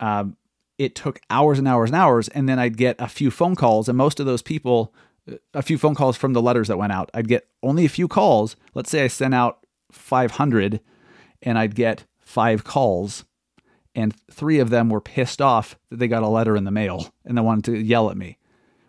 Um, 0.00 0.36
it 0.78 0.94
took 0.94 1.20
hours 1.30 1.58
and 1.58 1.68
hours 1.68 1.90
and 1.90 1.96
hours, 1.96 2.28
and 2.28 2.48
then 2.48 2.58
I'd 2.58 2.76
get 2.76 2.96
a 2.98 3.08
few 3.08 3.30
phone 3.30 3.56
calls, 3.56 3.88
and 3.88 3.96
most 3.96 4.20
of 4.20 4.26
those 4.26 4.42
people, 4.42 4.92
a 5.52 5.62
few 5.62 5.78
phone 5.78 5.94
calls 5.94 6.16
from 6.16 6.32
the 6.32 6.42
letters 6.42 6.68
that 6.68 6.78
went 6.78 6.92
out. 6.92 7.10
I'd 7.14 7.28
get 7.28 7.48
only 7.62 7.84
a 7.84 7.90
few 7.90 8.08
calls. 8.08 8.56
Let's 8.74 8.90
say 8.90 9.04
I 9.04 9.08
sent 9.08 9.34
out 9.34 9.66
500, 9.92 10.80
and 11.42 11.58
I'd 11.58 11.74
get 11.74 12.04
five 12.20 12.64
calls, 12.64 13.24
and 13.94 14.14
three 14.30 14.58
of 14.58 14.70
them 14.70 14.88
were 14.88 15.00
pissed 15.00 15.40
off 15.40 15.78
that 15.90 15.98
they 15.98 16.08
got 16.08 16.22
a 16.22 16.28
letter 16.28 16.56
in 16.56 16.64
the 16.64 16.70
mail 16.70 17.12
and 17.24 17.38
they 17.38 17.42
wanted 17.42 17.64
to 17.66 17.78
yell 17.78 18.10
at 18.10 18.16
me, 18.16 18.38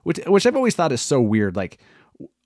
which 0.03 0.19
which 0.25 0.45
I've 0.45 0.55
always 0.55 0.75
thought 0.75 0.91
is 0.91 1.01
so 1.01 1.21
weird. 1.21 1.55
Like 1.55 1.77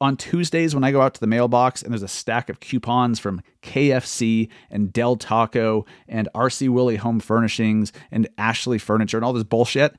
on 0.02 0.18
Tuesdays 0.18 0.74
when 0.74 0.84
I 0.84 0.92
go 0.92 1.02
out 1.02 1.14
to 1.16 1.20
the 1.20 1.28
mailbox 1.28 1.82
and 1.82 1.92
there's 1.92 2.04
a 2.04 2.08
stack 2.08 2.50
of 2.50 2.60
coupons 2.60 3.20
from 3.20 3.42
KFC 3.62 4.50
and 4.70 4.94
Del 4.94 5.16
Taco 5.16 5.86
and 6.08 6.30
RC 6.34 6.70
Willey 6.70 6.96
Home 6.96 7.20
Furnishings 7.20 7.92
and 8.12 8.28
Ashley 8.38 8.78
Furniture 8.78 9.18
and 9.18 9.26
all 9.26 9.34
this 9.34 9.44
bullshit, 9.44 9.96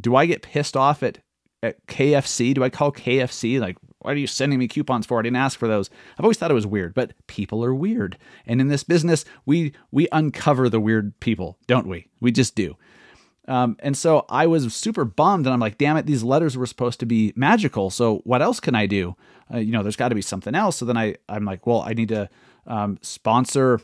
do 0.00 0.16
I 0.16 0.26
get 0.26 0.42
pissed 0.42 0.76
off 0.76 1.02
at, 1.02 1.18
at 1.62 1.86
KFC? 1.86 2.54
Do 2.54 2.64
I 2.64 2.70
call 2.70 2.92
KFC 2.92 3.60
like, 3.60 3.76
why 3.98 4.12
are 4.12 4.16
you 4.16 4.26
sending 4.26 4.58
me 4.58 4.66
coupons 4.66 5.06
for? 5.06 5.18
I 5.18 5.22
didn't 5.22 5.36
ask 5.36 5.58
for 5.58 5.68
those. 5.68 5.88
I've 6.18 6.24
always 6.24 6.36
thought 6.36 6.50
it 6.50 6.54
was 6.54 6.66
weird, 6.66 6.94
but 6.94 7.12
people 7.28 7.64
are 7.64 7.74
weird. 7.74 8.18
And 8.46 8.60
in 8.60 8.68
this 8.68 8.82
business, 8.82 9.24
we 9.46 9.72
we 9.92 10.08
uncover 10.10 10.68
the 10.68 10.80
weird 10.80 11.18
people, 11.20 11.58
don't 11.68 11.86
we? 11.86 12.08
We 12.20 12.32
just 12.32 12.56
do. 12.56 12.76
Um, 13.48 13.76
and 13.80 13.96
so 13.96 14.24
I 14.28 14.46
was 14.46 14.72
super 14.74 15.04
bummed, 15.04 15.46
and 15.46 15.52
I'm 15.52 15.60
like, 15.60 15.78
damn 15.78 15.96
it, 15.96 16.06
these 16.06 16.22
letters 16.22 16.56
were 16.56 16.66
supposed 16.66 17.00
to 17.00 17.06
be 17.06 17.32
magical. 17.34 17.90
So 17.90 18.18
what 18.24 18.40
else 18.40 18.60
can 18.60 18.74
I 18.74 18.86
do? 18.86 19.16
Uh, 19.52 19.58
you 19.58 19.72
know, 19.72 19.82
there's 19.82 19.96
got 19.96 20.10
to 20.10 20.14
be 20.14 20.22
something 20.22 20.54
else. 20.54 20.76
So 20.76 20.84
then 20.84 20.96
I, 20.96 21.16
I'm 21.28 21.44
like, 21.44 21.66
well, 21.66 21.82
I 21.82 21.92
need 21.92 22.08
to 22.08 22.28
um, 22.66 22.98
sponsor. 23.02 23.80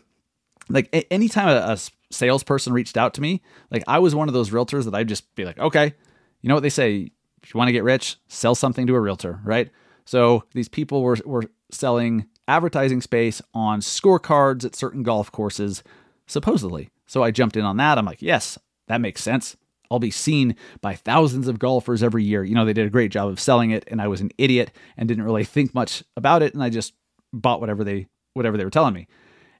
Like 0.68 0.88
a- 0.94 1.12
anytime 1.12 1.48
a, 1.48 1.72
a 1.72 1.78
salesperson 2.10 2.72
reached 2.72 2.96
out 2.96 3.14
to 3.14 3.20
me, 3.20 3.42
like 3.70 3.82
I 3.88 3.98
was 3.98 4.14
one 4.14 4.28
of 4.28 4.34
those 4.34 4.50
realtors 4.50 4.84
that 4.84 4.94
I'd 4.94 5.08
just 5.08 5.34
be 5.34 5.44
like, 5.44 5.58
okay, 5.58 5.94
you 6.40 6.48
know 6.48 6.54
what 6.54 6.62
they 6.62 6.70
say, 6.70 7.10
if 7.42 7.52
you 7.52 7.58
want 7.58 7.68
to 7.68 7.72
get 7.72 7.84
rich, 7.84 8.16
sell 8.28 8.54
something 8.54 8.86
to 8.86 8.94
a 8.94 9.00
realtor, 9.00 9.40
right? 9.44 9.70
So 10.04 10.44
these 10.52 10.68
people 10.68 11.02
were 11.02 11.18
were 11.24 11.44
selling 11.70 12.26
advertising 12.46 13.00
space 13.02 13.42
on 13.52 13.80
scorecards 13.80 14.64
at 14.64 14.74
certain 14.74 15.02
golf 15.02 15.30
courses, 15.30 15.82
supposedly. 16.26 16.90
So 17.06 17.22
I 17.22 17.30
jumped 17.30 17.56
in 17.56 17.64
on 17.64 17.76
that. 17.76 17.98
I'm 17.98 18.06
like, 18.06 18.22
yes, 18.22 18.58
that 18.88 19.00
makes 19.00 19.22
sense. 19.22 19.56
I'll 19.90 19.98
be 19.98 20.10
seen 20.10 20.54
by 20.80 20.94
thousands 20.94 21.48
of 21.48 21.58
golfers 21.58 22.02
every 22.02 22.22
year. 22.22 22.44
You 22.44 22.54
know, 22.54 22.64
they 22.64 22.74
did 22.74 22.86
a 22.86 22.90
great 22.90 23.10
job 23.10 23.28
of 23.28 23.40
selling 23.40 23.70
it, 23.70 23.84
and 23.88 24.02
I 24.02 24.08
was 24.08 24.20
an 24.20 24.30
idiot 24.36 24.70
and 24.96 25.08
didn't 25.08 25.24
really 25.24 25.44
think 25.44 25.74
much 25.74 26.02
about 26.16 26.42
it, 26.42 26.52
and 26.54 26.62
I 26.62 26.68
just 26.68 26.94
bought 27.32 27.60
whatever 27.60 27.84
they 27.84 28.08
whatever 28.34 28.56
they 28.56 28.64
were 28.64 28.70
telling 28.70 28.94
me. 28.94 29.08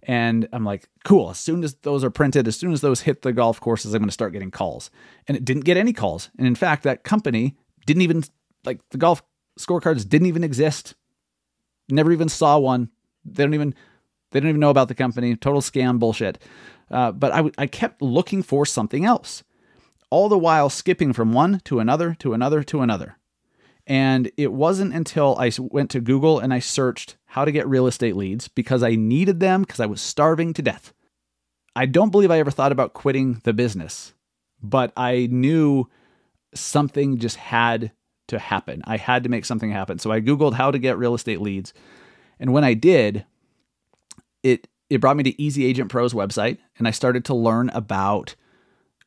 And 0.02 0.48
I'm 0.52 0.64
like, 0.64 0.88
cool. 1.04 1.30
As 1.30 1.38
soon 1.38 1.64
as 1.64 1.74
those 1.82 2.04
are 2.04 2.10
printed, 2.10 2.46
as 2.46 2.56
soon 2.56 2.72
as 2.72 2.80
those 2.80 3.00
hit 3.00 3.22
the 3.22 3.32
golf 3.32 3.60
courses, 3.60 3.92
I'm 3.92 4.00
going 4.00 4.08
to 4.08 4.12
start 4.12 4.32
getting 4.32 4.50
calls. 4.50 4.90
And 5.26 5.36
it 5.36 5.44
didn't 5.44 5.64
get 5.64 5.76
any 5.76 5.92
calls. 5.92 6.30
And 6.38 6.46
in 6.46 6.54
fact, 6.54 6.84
that 6.84 7.04
company 7.04 7.56
didn't 7.84 8.02
even 8.02 8.22
like 8.64 8.80
the 8.90 8.98
golf 8.98 9.22
scorecards 9.58 10.08
didn't 10.08 10.28
even 10.28 10.44
exist. 10.44 10.94
Never 11.88 12.12
even 12.12 12.28
saw 12.28 12.58
one. 12.58 12.90
They 13.24 13.44
don't 13.44 13.54
even 13.54 13.74
they 14.30 14.40
don't 14.40 14.48
even 14.48 14.60
know 14.60 14.70
about 14.70 14.88
the 14.88 14.94
company. 14.94 15.34
Total 15.36 15.60
scam 15.60 15.98
bullshit. 15.98 16.38
Uh, 16.90 17.12
but 17.12 17.32
I, 17.32 17.50
I 17.58 17.66
kept 17.66 18.02
looking 18.02 18.42
for 18.42 18.64
something 18.64 19.04
else, 19.04 19.42
all 20.10 20.28
the 20.28 20.38
while 20.38 20.70
skipping 20.70 21.12
from 21.12 21.32
one 21.32 21.60
to 21.64 21.80
another 21.80 22.14
to 22.20 22.32
another 22.32 22.62
to 22.64 22.80
another. 22.80 23.18
And 23.86 24.30
it 24.36 24.52
wasn't 24.52 24.92
until 24.92 25.36
I 25.38 25.50
went 25.58 25.90
to 25.90 26.00
Google 26.00 26.38
and 26.38 26.52
I 26.52 26.58
searched 26.58 27.16
how 27.24 27.46
to 27.46 27.52
get 27.52 27.66
real 27.66 27.86
estate 27.86 28.16
leads 28.16 28.46
because 28.46 28.82
I 28.82 28.96
needed 28.96 29.40
them 29.40 29.62
because 29.62 29.80
I 29.80 29.86
was 29.86 30.02
starving 30.02 30.52
to 30.54 30.62
death. 30.62 30.92
I 31.74 31.86
don't 31.86 32.10
believe 32.10 32.30
I 32.30 32.38
ever 32.38 32.50
thought 32.50 32.72
about 32.72 32.92
quitting 32.92 33.40
the 33.44 33.52
business, 33.54 34.12
but 34.62 34.92
I 34.96 35.28
knew 35.30 35.88
something 36.54 37.18
just 37.18 37.36
had 37.36 37.92
to 38.28 38.38
happen. 38.38 38.82
I 38.84 38.98
had 38.98 39.22
to 39.22 39.30
make 39.30 39.44
something 39.44 39.70
happen. 39.70 39.98
So 39.98 40.12
I 40.12 40.20
Googled 40.20 40.54
how 40.54 40.70
to 40.70 40.78
get 40.78 40.98
real 40.98 41.14
estate 41.14 41.40
leads. 41.40 41.72
And 42.38 42.52
when 42.52 42.64
I 42.64 42.74
did, 42.74 43.24
it 44.42 44.68
it 44.90 45.00
brought 45.00 45.16
me 45.16 45.22
to 45.24 45.40
Easy 45.40 45.64
Agent 45.64 45.90
Pro's 45.90 46.14
website 46.14 46.58
and 46.78 46.88
I 46.88 46.92
started 46.92 47.24
to 47.26 47.34
learn 47.34 47.70
about 47.70 48.34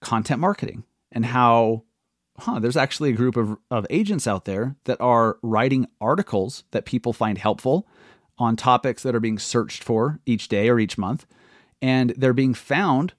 content 0.01 0.39
marketing 0.39 0.83
and 1.11 1.25
how 1.25 1.83
huh, 2.41 2.59
there's 2.59 2.77
actually 2.77 3.11
a 3.11 3.15
group 3.15 3.37
of, 3.37 3.57
of 3.69 3.85
agents 3.89 4.27
out 4.27 4.45
there 4.45 4.75
that 4.85 4.99
are 4.99 5.37
writing 5.41 5.87
articles 5.99 6.63
that 6.71 6.85
people 6.85 7.13
find 7.13 7.37
helpful 7.37 7.87
on 8.37 8.55
topics 8.55 9.03
that 9.03 9.15
are 9.15 9.19
being 9.19 9.39
searched 9.39 9.83
for 9.83 10.19
each 10.25 10.47
day 10.47 10.69
or 10.69 10.79
each 10.79 10.97
month. 10.97 11.25
And 11.81 12.11
they're 12.17 12.33
being 12.33 12.53
found 12.53 13.13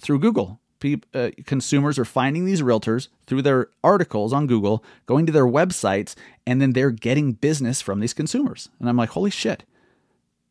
through 0.00 0.18
Google. 0.18 0.60
People, 0.80 1.08
uh, 1.14 1.30
consumers 1.46 1.98
are 1.98 2.04
finding 2.04 2.44
these 2.44 2.60
realtors 2.60 3.08
through 3.26 3.42
their 3.42 3.68
articles 3.84 4.32
on 4.32 4.46
Google, 4.46 4.84
going 5.06 5.26
to 5.26 5.32
their 5.32 5.46
websites, 5.46 6.14
and 6.46 6.60
then 6.60 6.72
they're 6.72 6.90
getting 6.90 7.32
business 7.32 7.80
from 7.80 8.00
these 8.00 8.12
consumers. 8.12 8.68
And 8.80 8.88
I'm 8.88 8.96
like, 8.96 9.10
holy 9.10 9.30
shit, 9.30 9.64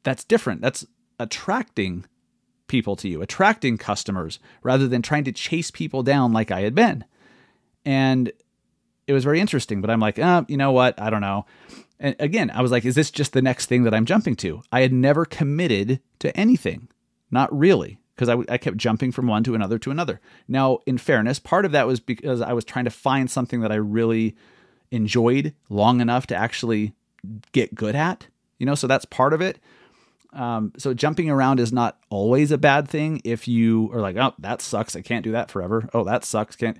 that's 0.04 0.24
different. 0.24 0.62
That's 0.62 0.86
attracting 1.20 2.06
people 2.68 2.96
to 2.96 3.10
you, 3.10 3.22
attracting 3.22 3.78
customers 3.78 4.40
rather 4.64 4.88
than 4.88 5.02
trying 5.02 5.26
to 5.26 5.32
chase 5.32 5.72
people 5.72 6.04
down 6.04 6.34
like 6.34 6.52
I 6.52 6.62
had 6.62 6.74
been. 6.74 7.04
And 7.86 8.32
it 9.08 9.14
was 9.14 9.24
very 9.24 9.40
interesting, 9.40 9.82
but 9.82 9.90
I'm 9.90 10.00
like, 10.00 10.18
oh, 10.20 10.46
you 10.48 10.58
know 10.58 10.72
what? 10.72 11.00
I 11.00 11.10
don't 11.10 11.22
know. 11.22 11.46
And 12.00 12.16
again, 12.20 12.50
I 12.50 12.62
was 12.62 12.72
like, 12.72 12.86
is 12.86 12.96
this 12.96 13.12
just 13.12 13.34
the 13.34 13.42
next 13.42 13.68
thing 13.68 13.84
that 13.84 13.94
I'm 13.94 14.06
jumping 14.06 14.36
to? 14.38 14.64
I 14.72 14.82
had 14.82 14.94
never 14.94 15.26
committed 15.26 16.00
to 16.20 16.36
anything, 16.36 16.88
not 17.30 17.56
really, 17.56 18.00
because 18.16 18.30
I, 18.30 18.38
I 18.54 18.58
kept 18.58 18.78
jumping 18.78 19.12
from 19.12 19.28
one 19.28 19.44
to 19.44 19.54
another 19.54 19.78
to 19.80 19.92
another. 19.92 20.20
Now, 20.48 20.80
in 20.86 20.98
fairness, 20.98 21.40
part 21.40 21.66
of 21.66 21.74
that 21.74 21.88
was 21.88 22.00
because 22.00 22.42
I 22.42 22.54
was 22.54 22.66
trying 22.66 22.86
to 22.86 22.92
find 22.92 23.30
something 23.30 23.62
that 23.62 23.72
I 23.72 23.76
really 23.76 24.36
enjoyed 24.92 25.54
long 25.70 26.02
enough 26.02 26.26
to 26.28 26.36
actually 26.36 26.94
get 27.52 27.76
good 27.76 27.96
at, 27.96 28.28
you 28.58 28.66
know, 28.66 28.76
so 28.76 28.88
that's 28.88 29.06
part 29.06 29.34
of 29.34 29.42
it. 29.42 29.60
Um, 30.34 30.72
so 30.78 30.94
jumping 30.94 31.30
around 31.30 31.60
is 31.60 31.74
not 31.74 32.00
always 32.10 32.52
a 32.52 32.58
bad 32.58 32.88
thing 32.88 33.22
if 33.26 33.48
you 33.48 33.90
are 33.94 34.02
like, 34.02 34.16
oh, 34.16 34.34
that 34.40 34.62
sucks. 34.62 34.96
I 34.96 35.02
can't 35.02 35.24
do 35.24 35.34
that 35.34 35.52
forever. 35.52 35.90
Oh, 35.94 36.04
that 36.06 36.24
sucks. 36.24 36.56
Can't. 36.56 36.78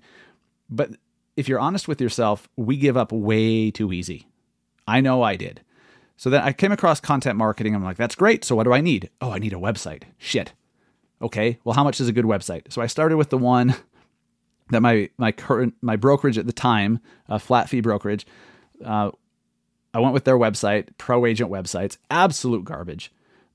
But 0.70 0.92
if 1.36 1.50
you're 1.50 1.60
honest 1.60 1.88
with 1.88 2.00
yourself, 2.00 2.48
we 2.56 2.78
give 2.78 2.96
up 2.96 3.12
way 3.12 3.72
too 3.72 3.92
easy. 3.92 4.28
I 4.88 5.02
know 5.02 5.22
I 5.22 5.36
did. 5.36 5.62
So 6.18 6.30
then 6.30 6.42
I 6.42 6.54
came 6.54 6.72
across 6.72 7.00
content 7.00 7.38
marketing. 7.38 7.76
I'm 7.76 7.84
like, 7.84 7.98
that's 7.98 8.16
great. 8.16 8.46
So 8.46 8.56
what 8.56 8.64
do 8.64 8.74
I 8.74 8.82
need? 8.82 9.10
Oh, 9.20 9.32
I 9.32 9.40
need 9.40 9.54
a 9.54 9.58
website. 9.58 10.04
Shit. 10.18 10.54
Okay. 11.22 11.60
Well, 11.64 11.74
how 11.74 11.84
much 11.84 12.00
is 12.00 12.08
a 12.08 12.14
good 12.14 12.26
website? 12.26 12.72
So 12.72 12.82
I 12.82 12.88
started 12.88 13.18
with 13.18 13.32
the 13.32 13.38
one 13.38 13.76
that 14.70 14.82
my 14.82 15.10
my 15.18 15.32
current 15.32 15.76
my 15.82 15.96
brokerage 15.96 16.38
at 16.38 16.46
the 16.46 16.54
time, 16.54 17.00
a 17.28 17.40
flat 17.40 17.70
fee 17.70 17.82
brokerage, 17.82 18.26
uh, 18.84 19.12
I 19.94 20.00
went 20.00 20.14
with 20.14 20.24
their 20.24 20.38
website, 20.38 20.90
Pro 20.98 21.26
Agent 21.26 21.52
websites, 21.52 21.98
absolute 22.10 22.66
garbage, 22.66 23.12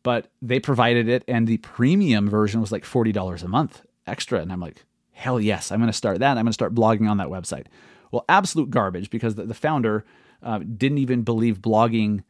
but 0.06 0.28
they 0.40 0.60
provided 0.60 1.08
it, 1.08 1.24
and 1.26 1.48
the 1.48 1.56
premium 1.58 2.30
version 2.30 2.60
was 2.60 2.70
like 2.70 2.84
forty 2.84 3.10
dollars 3.10 3.42
a 3.42 3.48
month 3.48 3.82
extra, 4.06 4.40
and 4.40 4.52
I'm 4.52 4.60
like, 4.60 4.84
hell 5.10 5.40
yes, 5.40 5.72
I'm 5.72 5.80
going 5.80 5.90
to 5.90 5.96
start 5.96 6.20
that. 6.20 6.38
I'm 6.38 6.44
going 6.44 6.46
to 6.46 6.52
start 6.52 6.76
blogging 6.76 7.10
on 7.10 7.16
that 7.16 7.26
website. 7.26 7.66
Well, 8.12 8.24
absolute 8.28 8.70
garbage 8.70 9.10
because 9.10 9.34
the, 9.34 9.46
the 9.46 9.52
founder 9.52 10.04
uh, 10.44 10.58
didn't 10.58 10.98
even 10.98 11.22
believe 11.22 11.58
blogging 11.58 12.22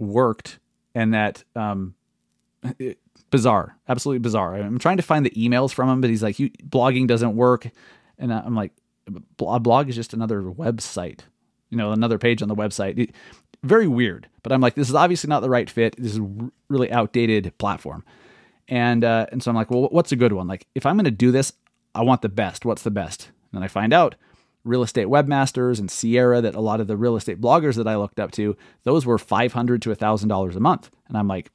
worked 0.00 0.58
and 0.96 1.14
that 1.14 1.44
um, 1.54 1.94
it, 2.80 2.98
bizarre, 3.30 3.76
absolutely 3.88 4.18
bizarre. 4.18 4.56
I'm 4.56 4.80
trying 4.80 4.96
to 4.96 5.04
find 5.04 5.24
the 5.24 5.30
emails 5.30 5.72
from 5.72 5.88
him, 5.88 6.00
but 6.00 6.10
he's 6.10 6.24
like, 6.24 6.36
blogging 6.36 7.06
doesn't 7.06 7.36
work. 7.36 7.70
And 8.18 8.34
I'm 8.34 8.56
like, 8.56 8.72
a 9.40 9.60
blog 9.60 9.88
is 9.88 9.94
just 9.94 10.12
another 10.12 10.42
website, 10.42 11.20
you 11.70 11.76
know, 11.76 11.92
another 11.92 12.18
page 12.18 12.42
on 12.42 12.48
the 12.48 12.56
website. 12.56 13.12
Very 13.62 13.86
weird, 13.86 14.28
but 14.42 14.52
I'm 14.52 14.60
like, 14.60 14.74
this 14.74 14.88
is 14.88 14.94
obviously 14.94 15.28
not 15.28 15.40
the 15.40 15.50
right 15.50 15.70
fit. 15.70 15.94
This 15.96 16.14
is 16.14 16.20
really 16.68 16.90
outdated 16.90 17.56
platform. 17.58 18.04
And, 18.68 19.04
uh, 19.04 19.26
and 19.30 19.42
so 19.42 19.50
I'm 19.50 19.54
like, 19.54 19.70
well, 19.70 19.88
what's 19.90 20.12
a 20.12 20.16
good 20.16 20.32
one? 20.32 20.48
Like, 20.48 20.66
if 20.74 20.84
I'm 20.86 20.96
going 20.96 21.04
to 21.04 21.10
do 21.10 21.30
this, 21.30 21.52
I 21.94 22.02
want 22.02 22.22
the 22.22 22.28
best. 22.28 22.64
What's 22.64 22.82
the 22.82 22.90
best? 22.90 23.26
And 23.26 23.58
then 23.58 23.62
I 23.62 23.68
find 23.68 23.92
out 23.92 24.16
real 24.64 24.82
estate 24.82 25.08
webmasters 25.08 25.78
and 25.78 25.90
Sierra 25.90 26.40
that 26.40 26.54
a 26.54 26.60
lot 26.60 26.80
of 26.80 26.86
the 26.86 26.96
real 26.96 27.16
estate 27.16 27.40
bloggers 27.40 27.76
that 27.76 27.88
I 27.88 27.96
looked 27.96 28.20
up 28.20 28.30
to, 28.32 28.56
those 28.84 29.04
were 29.04 29.18
500 29.18 29.82
to 29.82 29.90
$1,000 29.90 30.56
a 30.56 30.60
month. 30.60 30.90
And 31.08 31.16
I'm 31.16 31.28
like, 31.28 31.50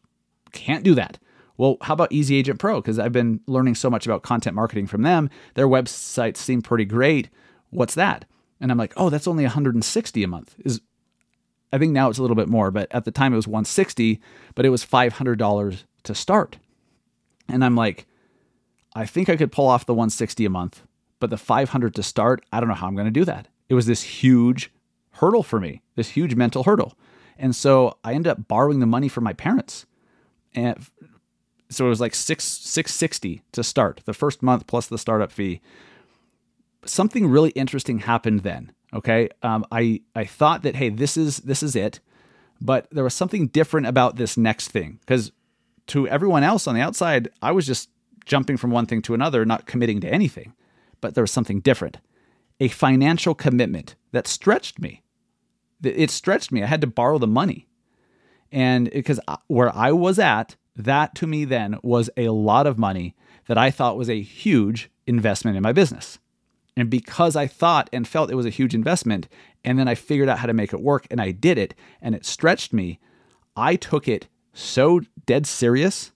can't 0.51 0.83
do 0.83 0.95
that. 0.95 1.17
Well, 1.57 1.77
how 1.81 1.93
about 1.93 2.11
Easy 2.11 2.35
Agent 2.35 2.59
Pro? 2.59 2.81
Because 2.81 2.99
I've 2.99 3.11
been 3.11 3.41
learning 3.47 3.75
so 3.75 3.89
much 3.89 4.05
about 4.05 4.21
content 4.21 4.55
marketing 4.55 4.87
from 4.87 5.01
them. 5.01 5.29
Their 5.55 5.67
websites 5.67 6.37
seem 6.37 6.61
pretty 6.61 6.85
great. 6.85 7.29
What's 7.71 7.95
that? 7.95 8.25
And 8.61 8.71
I'm 8.71 8.77
like, 8.77 8.93
oh, 8.95 9.09
that's 9.09 9.27
only 9.27 9.43
160 9.43 10.23
a 10.23 10.27
month. 10.27 10.55
Is 10.63 10.81
I 11.71 11.77
think 11.77 11.91
now 11.91 12.09
it's 12.09 12.17
a 12.17 12.21
little 12.21 12.35
bit 12.35 12.47
more, 12.47 12.71
but 12.71 12.87
at 12.91 13.05
the 13.05 13.11
time 13.11 13.33
it 13.33 13.37
was 13.37 13.47
160, 13.47 14.21
but 14.55 14.65
it 14.65 14.69
was 14.69 14.85
$500 14.85 15.83
to 16.03 16.15
start. 16.15 16.57
And 17.49 17.63
I'm 17.63 17.75
like, 17.75 18.05
I 18.95 19.05
think 19.05 19.29
I 19.29 19.35
could 19.35 19.51
pull 19.51 19.67
off 19.67 19.85
the 19.85 19.93
160 19.93 20.45
a 20.45 20.49
month, 20.49 20.83
but 21.19 21.29
the 21.29 21.37
500 21.37 21.93
to 21.95 22.03
start, 22.03 22.43
I 22.51 22.59
don't 22.59 22.69
know 22.69 22.75
how 22.75 22.87
I'm 22.87 22.95
going 22.95 23.05
to 23.05 23.11
do 23.11 23.25
that. 23.25 23.47
It 23.69 23.73
was 23.73 23.85
this 23.85 24.01
huge 24.01 24.71
hurdle 25.13 25.43
for 25.43 25.59
me, 25.59 25.81
this 25.95 26.09
huge 26.09 26.35
mental 26.35 26.63
hurdle. 26.63 26.97
And 27.37 27.55
so 27.55 27.97
I 28.03 28.13
ended 28.13 28.31
up 28.31 28.47
borrowing 28.47 28.79
the 28.79 28.85
money 28.85 29.09
from 29.09 29.23
my 29.23 29.33
parents. 29.33 29.85
And 30.55 30.77
so 31.69 31.85
it 31.85 31.89
was 31.89 32.01
like 32.01 32.15
six, 32.15 32.45
660 32.45 33.43
to 33.51 33.63
start 33.63 34.01
the 34.05 34.13
first 34.13 34.41
month 34.41 34.67
plus 34.67 34.87
the 34.87 34.97
startup 34.97 35.31
fee. 35.31 35.61
Something 36.85 37.27
really 37.27 37.49
interesting 37.51 37.99
happened 37.99 38.41
then. 38.41 38.71
Okay. 38.93 39.29
Um, 39.43 39.65
I, 39.71 40.01
I 40.15 40.25
thought 40.25 40.63
that, 40.63 40.75
Hey, 40.75 40.89
this 40.89 41.17
is, 41.17 41.37
this 41.37 41.61
is 41.61 41.75
it. 41.75 41.99
But 42.59 42.87
there 42.91 43.03
was 43.03 43.13
something 43.13 43.47
different 43.47 43.87
about 43.87 44.15
this 44.15 44.37
next 44.37 44.69
thing 44.69 44.97
because 45.01 45.31
to 45.87 46.07
everyone 46.07 46.43
else 46.43 46.67
on 46.67 46.75
the 46.75 46.81
outside, 46.81 47.29
I 47.41 47.51
was 47.51 47.67
just 47.67 47.89
jumping 48.25 48.57
from 48.57 48.71
one 48.71 48.85
thing 48.85 49.01
to 49.03 49.13
another, 49.13 49.45
not 49.45 49.65
committing 49.65 50.01
to 50.01 50.11
anything. 50.11 50.53
But 50.99 51.13
there 51.13 51.23
was 51.23 51.31
something 51.31 51.59
different 51.59 51.97
a 52.59 52.67
financial 52.69 53.35
commitment 53.35 53.95
that 54.11 54.27
stretched 54.27 54.79
me. 54.79 55.03
It 55.83 56.09
stretched 56.09 56.51
me. 56.51 56.63
I 56.63 56.65
had 56.65 56.81
to 56.81 56.87
borrow 56.87 57.19
the 57.19 57.27
money. 57.27 57.67
And 58.51 58.89
because 58.89 59.19
where 59.47 59.75
I 59.75 59.91
was 59.91 60.17
at, 60.17 60.55
that 60.75 61.13
to 61.15 61.27
me 61.27 61.45
then 61.45 61.77
was 61.83 62.09
a 62.17 62.29
lot 62.29 62.65
of 62.65 62.79
money 62.79 63.15
that 63.47 63.57
I 63.57 63.69
thought 63.71 63.97
was 63.97 64.09
a 64.09 64.21
huge 64.21 64.89
investment 65.05 65.55
in 65.55 65.63
my 65.63 65.71
business. 65.71 66.19
And 66.77 66.91
because 66.91 67.35
I 67.35 67.47
thought 67.47 67.89
and 67.91 68.07
felt 68.07 68.29
it 68.29 68.35
was 68.35 68.45
a 68.45 68.51
huge 68.51 68.75
investment, 68.75 69.27
and 69.65 69.79
then 69.79 69.87
I 69.87 69.95
figured 69.95 70.29
out 70.29 70.37
how 70.37 70.45
to 70.45 70.53
make 70.53 70.71
it 70.71 70.79
work 70.79 71.07
and 71.09 71.19
I 71.19 71.31
did 71.31 71.57
it 71.57 71.73
and 72.01 72.13
it 72.13 72.23
stretched 72.23 72.71
me, 72.71 72.99
I 73.55 73.75
took 73.75 74.07
it 74.07 74.27
so 74.53 75.01
dead 75.25 75.47
serious 75.47 76.11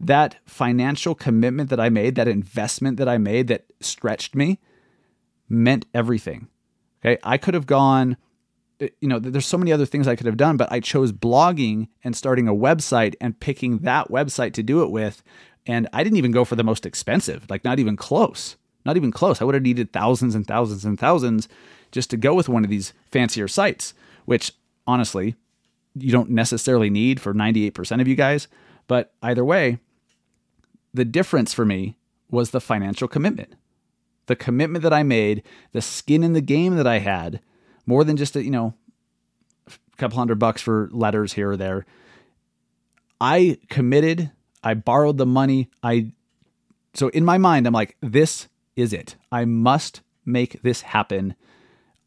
that 0.00 0.36
financial 0.44 1.14
commitment 1.14 1.70
that 1.70 1.78
I 1.78 1.90
made, 1.90 2.16
that 2.16 2.26
investment 2.26 2.96
that 2.96 3.08
I 3.08 3.18
made 3.18 3.46
that 3.46 3.66
stretched 3.80 4.34
me, 4.34 4.58
meant 5.48 5.86
everything. 5.94 6.48
Okay. 7.00 7.16
I 7.22 7.38
could 7.38 7.54
have 7.54 7.66
gone, 7.66 8.16
eh, 8.80 8.88
you 9.00 9.06
know, 9.06 9.20
there's 9.20 9.46
so 9.46 9.58
many 9.58 9.72
other 9.72 9.86
things 9.86 10.08
I 10.08 10.16
could 10.16 10.26
have 10.26 10.36
done, 10.36 10.56
but 10.56 10.72
I 10.72 10.80
chose 10.80 11.12
blogging 11.12 11.86
and 12.02 12.16
starting 12.16 12.48
a 12.48 12.54
website 12.54 13.14
and 13.20 13.38
picking 13.38 13.78
that 13.78 14.10
website 14.10 14.54
to 14.54 14.62
do 14.64 14.82
it 14.82 14.90
with. 14.90 15.22
And 15.66 15.88
I 15.92 16.02
didn't 16.02 16.18
even 16.18 16.32
go 16.32 16.44
for 16.44 16.56
the 16.56 16.64
most 16.64 16.84
expensive, 16.84 17.46
like 17.48 17.62
not 17.62 17.78
even 17.78 17.96
close. 17.96 18.56
Not 18.84 18.96
even 18.96 19.10
close. 19.10 19.40
I 19.40 19.44
would 19.44 19.54
have 19.54 19.62
needed 19.62 19.92
thousands 19.92 20.34
and 20.34 20.46
thousands 20.46 20.84
and 20.84 20.98
thousands 20.98 21.48
just 21.90 22.10
to 22.10 22.16
go 22.16 22.34
with 22.34 22.48
one 22.48 22.64
of 22.64 22.70
these 22.70 22.92
fancier 23.10 23.48
sites, 23.48 23.94
which 24.24 24.52
honestly, 24.86 25.36
you 25.94 26.12
don't 26.12 26.30
necessarily 26.30 26.90
need 26.90 27.20
for 27.20 27.32
98% 27.32 28.00
of 28.00 28.08
you 28.08 28.14
guys. 28.14 28.48
But 28.86 29.12
either 29.22 29.44
way, 29.44 29.78
the 30.92 31.04
difference 31.04 31.54
for 31.54 31.64
me 31.64 31.96
was 32.30 32.50
the 32.50 32.60
financial 32.60 33.08
commitment. 33.08 33.54
The 34.26 34.36
commitment 34.36 34.82
that 34.82 34.92
I 34.92 35.02
made, 35.02 35.42
the 35.72 35.82
skin 35.82 36.22
in 36.22 36.32
the 36.32 36.40
game 36.40 36.76
that 36.76 36.86
I 36.86 36.98
had, 36.98 37.40
more 37.86 38.04
than 38.04 38.16
just 38.16 38.36
a, 38.36 38.42
you 38.42 38.50
know, 38.50 38.74
a 39.68 39.96
couple 39.96 40.18
hundred 40.18 40.38
bucks 40.38 40.62
for 40.62 40.88
letters 40.92 41.34
here 41.34 41.50
or 41.50 41.56
there. 41.56 41.86
I 43.20 43.58
committed, 43.68 44.30
I 44.62 44.74
borrowed 44.74 45.18
the 45.18 45.26
money. 45.26 45.68
I 45.82 46.12
so 46.94 47.08
in 47.08 47.24
my 47.24 47.38
mind 47.38 47.66
I'm 47.66 47.72
like 47.72 47.96
this 48.00 48.48
is 48.76 48.92
it. 48.92 49.16
I 49.30 49.44
must 49.44 50.00
make 50.24 50.62
this 50.62 50.82
happen. 50.82 51.34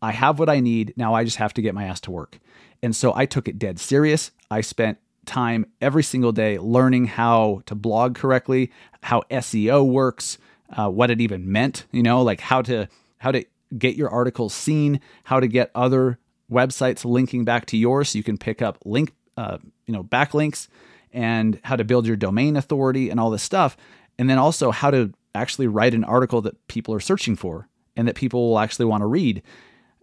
I 0.02 0.12
have 0.12 0.40
what 0.40 0.50
I 0.50 0.60
need. 0.60 0.94
Now 0.98 1.14
I 1.14 1.24
just 1.24 1.38
have 1.38 1.54
to 1.56 1.62
get 1.62 1.76
my 1.76 1.86
ass 1.86 2.00
to 2.02 2.12
work. 2.12 2.40
And 2.84 2.96
so 2.96 3.14
I 3.16 3.26
took 3.26 3.48
it 3.48 3.60
dead 3.60 3.80
serious. 3.80 4.32
I 4.52 4.62
spent 4.62 5.00
time 5.26 5.66
every 5.82 6.04
single 6.04 6.32
day 6.32 6.58
learning 6.58 7.06
how 7.06 7.62
to 7.66 7.76
blog 7.76 8.16
correctly, 8.16 8.72
how 9.04 9.24
SEO 9.30 9.86
works, 9.86 10.38
uh, 10.76 10.90
what 10.90 11.12
it 11.12 11.22
even 11.22 11.52
meant, 11.52 11.86
you 11.92 12.04
know, 12.04 12.22
like 12.22 12.40
how 12.40 12.62
to 12.64 12.88
how 13.18 13.32
to 13.32 13.44
get 13.78 13.96
your 13.96 14.10
articles 14.10 14.54
seen, 14.54 15.02
how 15.24 15.40
to 15.40 15.48
get 15.48 15.72
other 15.76 16.20
websites 16.52 17.04
linking 17.04 17.44
back 17.44 17.66
to 17.66 17.78
yours 17.78 18.10
so 18.10 18.18
you 18.18 18.24
can 18.24 18.38
pick 18.38 18.62
up 18.62 18.78
link 18.86 19.14
uh, 19.36 19.58
you 19.86 19.94
know 19.94 20.04
backlinks 20.04 20.68
and 21.12 21.60
how 21.64 21.76
to 21.76 21.84
build 21.84 22.06
your 22.06 22.16
domain 22.16 22.56
authority 22.56 23.10
and 23.10 23.20
all 23.20 23.30
this 23.30 23.44
stuff 23.44 23.76
and 24.18 24.30
then 24.30 24.38
also 24.38 24.72
how 24.72 24.90
to 24.90 25.12
actually 25.38 25.68
write 25.68 25.94
an 25.94 26.04
article 26.04 26.42
that 26.42 26.68
people 26.68 26.94
are 26.94 27.00
searching 27.00 27.36
for 27.36 27.68
and 27.96 28.08
that 28.08 28.16
people 28.16 28.50
will 28.50 28.60
actually 28.60 28.86
want 28.86 29.02
to 29.02 29.08
read 29.08 29.42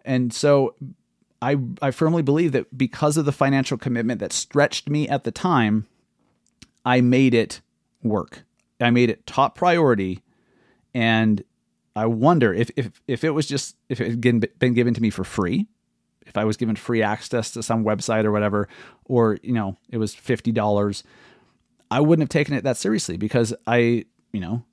And 0.05 0.33
so 0.33 0.75
I 1.41 1.57
I 1.83 1.91
firmly 1.91 2.23
believe 2.23 2.53
that 2.53 2.77
because 2.77 3.17
of 3.17 3.25
the 3.25 3.33
financial 3.33 3.79
commitment 3.79 4.21
that 4.21 4.33
stretched 4.33 4.89
me 4.89 5.09
at 5.09 5.25
the 5.25 5.31
time, 5.31 5.87
I 6.85 7.01
made 7.01 7.35
it 7.35 7.61
work. 8.03 8.45
I 8.81 8.91
made 8.91 9.11
it 9.11 9.27
top 9.27 9.55
priority 9.55 10.21
and 10.95 11.43
I 11.97 12.07
wonder 12.07 12.53
if 12.53 12.71
if 12.77 13.01
if 13.07 13.25
it 13.25 13.31
was 13.31 13.47
just 13.47 13.77
if 13.89 14.01
it 14.01 14.11
had 14.11 14.59
been 14.59 14.75
given 14.75 14.95
to 14.95 15.03
me 15.03 15.11
for 15.11 15.25
free, 15.25 15.67
if 16.27 16.37
I 16.37 16.45
was 16.45 16.57
given 16.57 16.77
free 16.77 17.03
access 17.03 17.53
to 17.53 17.63
some 17.63 17.85
website 17.85 18.25
or 18.25 18.33
whatever, 18.33 18.69
or 19.05 19.39
you 19.43 19.53
know 19.53 19.77
it 19.91 19.99
was 19.99 20.15
fifty 20.15 20.53
dollars, 20.53 21.05
I 21.91 22.01
wouldn't 22.01 22.23
have 22.25 22.31
taken 22.31 22.55
it 22.55 22.65
that 22.65 22.77
seriously 22.77 23.17
because 23.17 23.55
I 23.67 24.05
you 24.33 24.41
know 24.41 24.65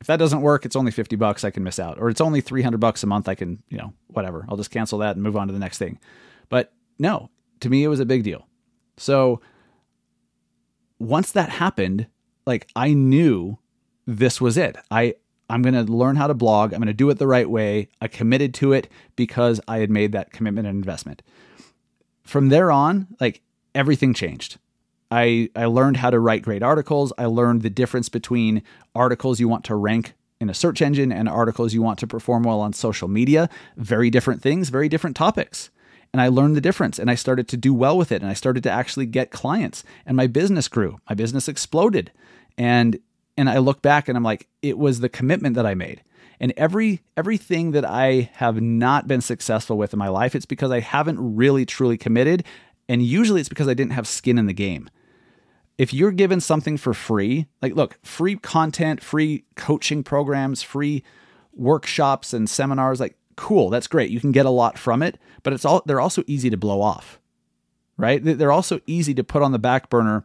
if 0.00 0.06
that 0.06 0.18
doesn't 0.18 0.42
work, 0.42 0.64
it's 0.64 0.76
only 0.76 0.90
fifty 0.90 1.16
bucks 1.16 1.44
I 1.44 1.50
can 1.50 1.62
miss 1.62 1.78
out, 1.78 1.98
or 1.98 2.08
it's 2.08 2.20
only 2.20 2.40
three 2.40 2.62
hundred 2.62 2.80
bucks 2.80 3.02
a 3.02 3.06
month 3.06 3.28
I 3.28 3.34
can 3.34 3.62
you 3.68 3.78
know 3.78 3.92
whatever 4.08 4.46
I'll 4.48 4.56
just 4.56 4.70
cancel 4.70 4.98
that 5.00 5.16
and 5.16 5.22
move 5.22 5.36
on 5.36 5.46
to 5.46 5.52
the 5.52 5.58
next 5.58 5.78
thing. 5.78 5.98
But 6.48 6.72
no, 6.98 7.30
to 7.60 7.68
me 7.68 7.84
it 7.84 7.88
was 7.88 8.00
a 8.00 8.06
big 8.06 8.22
deal. 8.22 8.46
So 8.96 9.40
once 10.98 11.32
that 11.32 11.50
happened, 11.50 12.06
like 12.46 12.68
I 12.74 12.92
knew 12.92 13.58
this 14.06 14.40
was 14.40 14.56
it. 14.56 14.76
I 14.90 15.14
I'm 15.48 15.62
going 15.62 15.74
to 15.74 15.92
learn 15.92 16.16
how 16.16 16.26
to 16.26 16.34
blog. 16.34 16.72
I'm 16.72 16.80
going 16.80 16.88
to 16.88 16.92
do 16.92 17.08
it 17.10 17.18
the 17.18 17.26
right 17.26 17.48
way. 17.48 17.88
I 18.00 18.08
committed 18.08 18.52
to 18.54 18.72
it 18.72 18.88
because 19.14 19.60
I 19.68 19.78
had 19.78 19.90
made 19.90 20.12
that 20.12 20.32
commitment 20.32 20.66
and 20.66 20.76
investment. 20.76 21.22
From 22.24 22.48
there 22.48 22.72
on, 22.72 23.06
like 23.20 23.42
everything 23.74 24.12
changed. 24.12 24.58
I 25.10 25.50
I 25.54 25.66
learned 25.66 25.98
how 25.98 26.10
to 26.10 26.18
write 26.18 26.42
great 26.42 26.62
articles. 26.62 27.12
I 27.18 27.26
learned 27.26 27.62
the 27.62 27.70
difference 27.70 28.08
between 28.08 28.62
articles 28.94 29.40
you 29.40 29.48
want 29.48 29.64
to 29.64 29.74
rank 29.74 30.14
in 30.40 30.50
a 30.50 30.54
search 30.54 30.82
engine 30.82 31.12
and 31.12 31.28
articles 31.28 31.72
you 31.72 31.82
want 31.82 31.98
to 32.00 32.06
perform 32.06 32.42
well 32.42 32.60
on 32.60 32.72
social 32.72 33.08
media. 33.08 33.48
Very 33.76 34.10
different 34.10 34.42
things, 34.42 34.68
very 34.68 34.88
different 34.88 35.16
topics. 35.16 35.70
And 36.12 36.20
I 36.20 36.28
learned 36.28 36.56
the 36.56 36.60
difference 36.60 36.98
and 36.98 37.10
I 37.10 37.14
started 37.14 37.48
to 37.48 37.56
do 37.56 37.74
well 37.74 37.96
with 37.98 38.12
it 38.12 38.22
and 38.22 38.30
I 38.30 38.34
started 38.34 38.62
to 38.64 38.70
actually 38.70 39.06
get 39.06 39.30
clients 39.30 39.84
and 40.04 40.16
my 40.16 40.26
business 40.26 40.68
grew. 40.68 40.98
My 41.08 41.14
business 41.14 41.48
exploded. 41.48 42.10
And 42.58 42.98
and 43.38 43.50
I 43.50 43.58
look 43.58 43.82
back 43.82 44.08
and 44.08 44.16
I'm 44.16 44.24
like, 44.24 44.48
it 44.62 44.78
was 44.78 45.00
the 45.00 45.10
commitment 45.10 45.56
that 45.56 45.66
I 45.66 45.74
made. 45.74 46.02
And 46.40 46.52
every 46.56 47.02
everything 47.16 47.72
that 47.72 47.84
I 47.84 48.30
have 48.34 48.60
not 48.60 49.08
been 49.08 49.20
successful 49.20 49.78
with 49.78 49.92
in 49.92 49.98
my 49.98 50.08
life, 50.08 50.34
it's 50.34 50.46
because 50.46 50.70
I 50.70 50.80
haven't 50.80 51.36
really 51.36 51.66
truly 51.66 51.96
committed. 51.96 52.44
And 52.88 53.02
usually 53.02 53.40
it's 53.40 53.48
because 53.48 53.68
I 53.68 53.74
didn't 53.74 53.92
have 53.92 54.06
skin 54.06 54.38
in 54.38 54.46
the 54.46 54.52
game. 54.52 54.88
If 55.78 55.92
you're 55.92 56.12
given 56.12 56.40
something 56.40 56.76
for 56.76 56.94
free, 56.94 57.46
like 57.60 57.74
look, 57.74 57.98
free 58.02 58.36
content, 58.36 59.02
free 59.02 59.44
coaching 59.56 60.02
programs, 60.02 60.62
free 60.62 61.02
workshops 61.52 62.32
and 62.32 62.48
seminars, 62.48 63.00
like 63.00 63.16
cool, 63.36 63.68
that's 63.68 63.86
great. 63.86 64.10
You 64.10 64.20
can 64.20 64.32
get 64.32 64.46
a 64.46 64.50
lot 64.50 64.78
from 64.78 65.02
it, 65.02 65.18
but 65.42 65.52
it's 65.52 65.64
all 65.64 65.82
they're 65.84 66.00
also 66.00 66.24
easy 66.26 66.50
to 66.50 66.56
blow 66.56 66.80
off. 66.80 67.20
Right? 67.98 68.22
They're 68.22 68.52
also 68.52 68.80
easy 68.86 69.14
to 69.14 69.24
put 69.24 69.42
on 69.42 69.52
the 69.52 69.58
back 69.58 69.88
burner. 69.88 70.24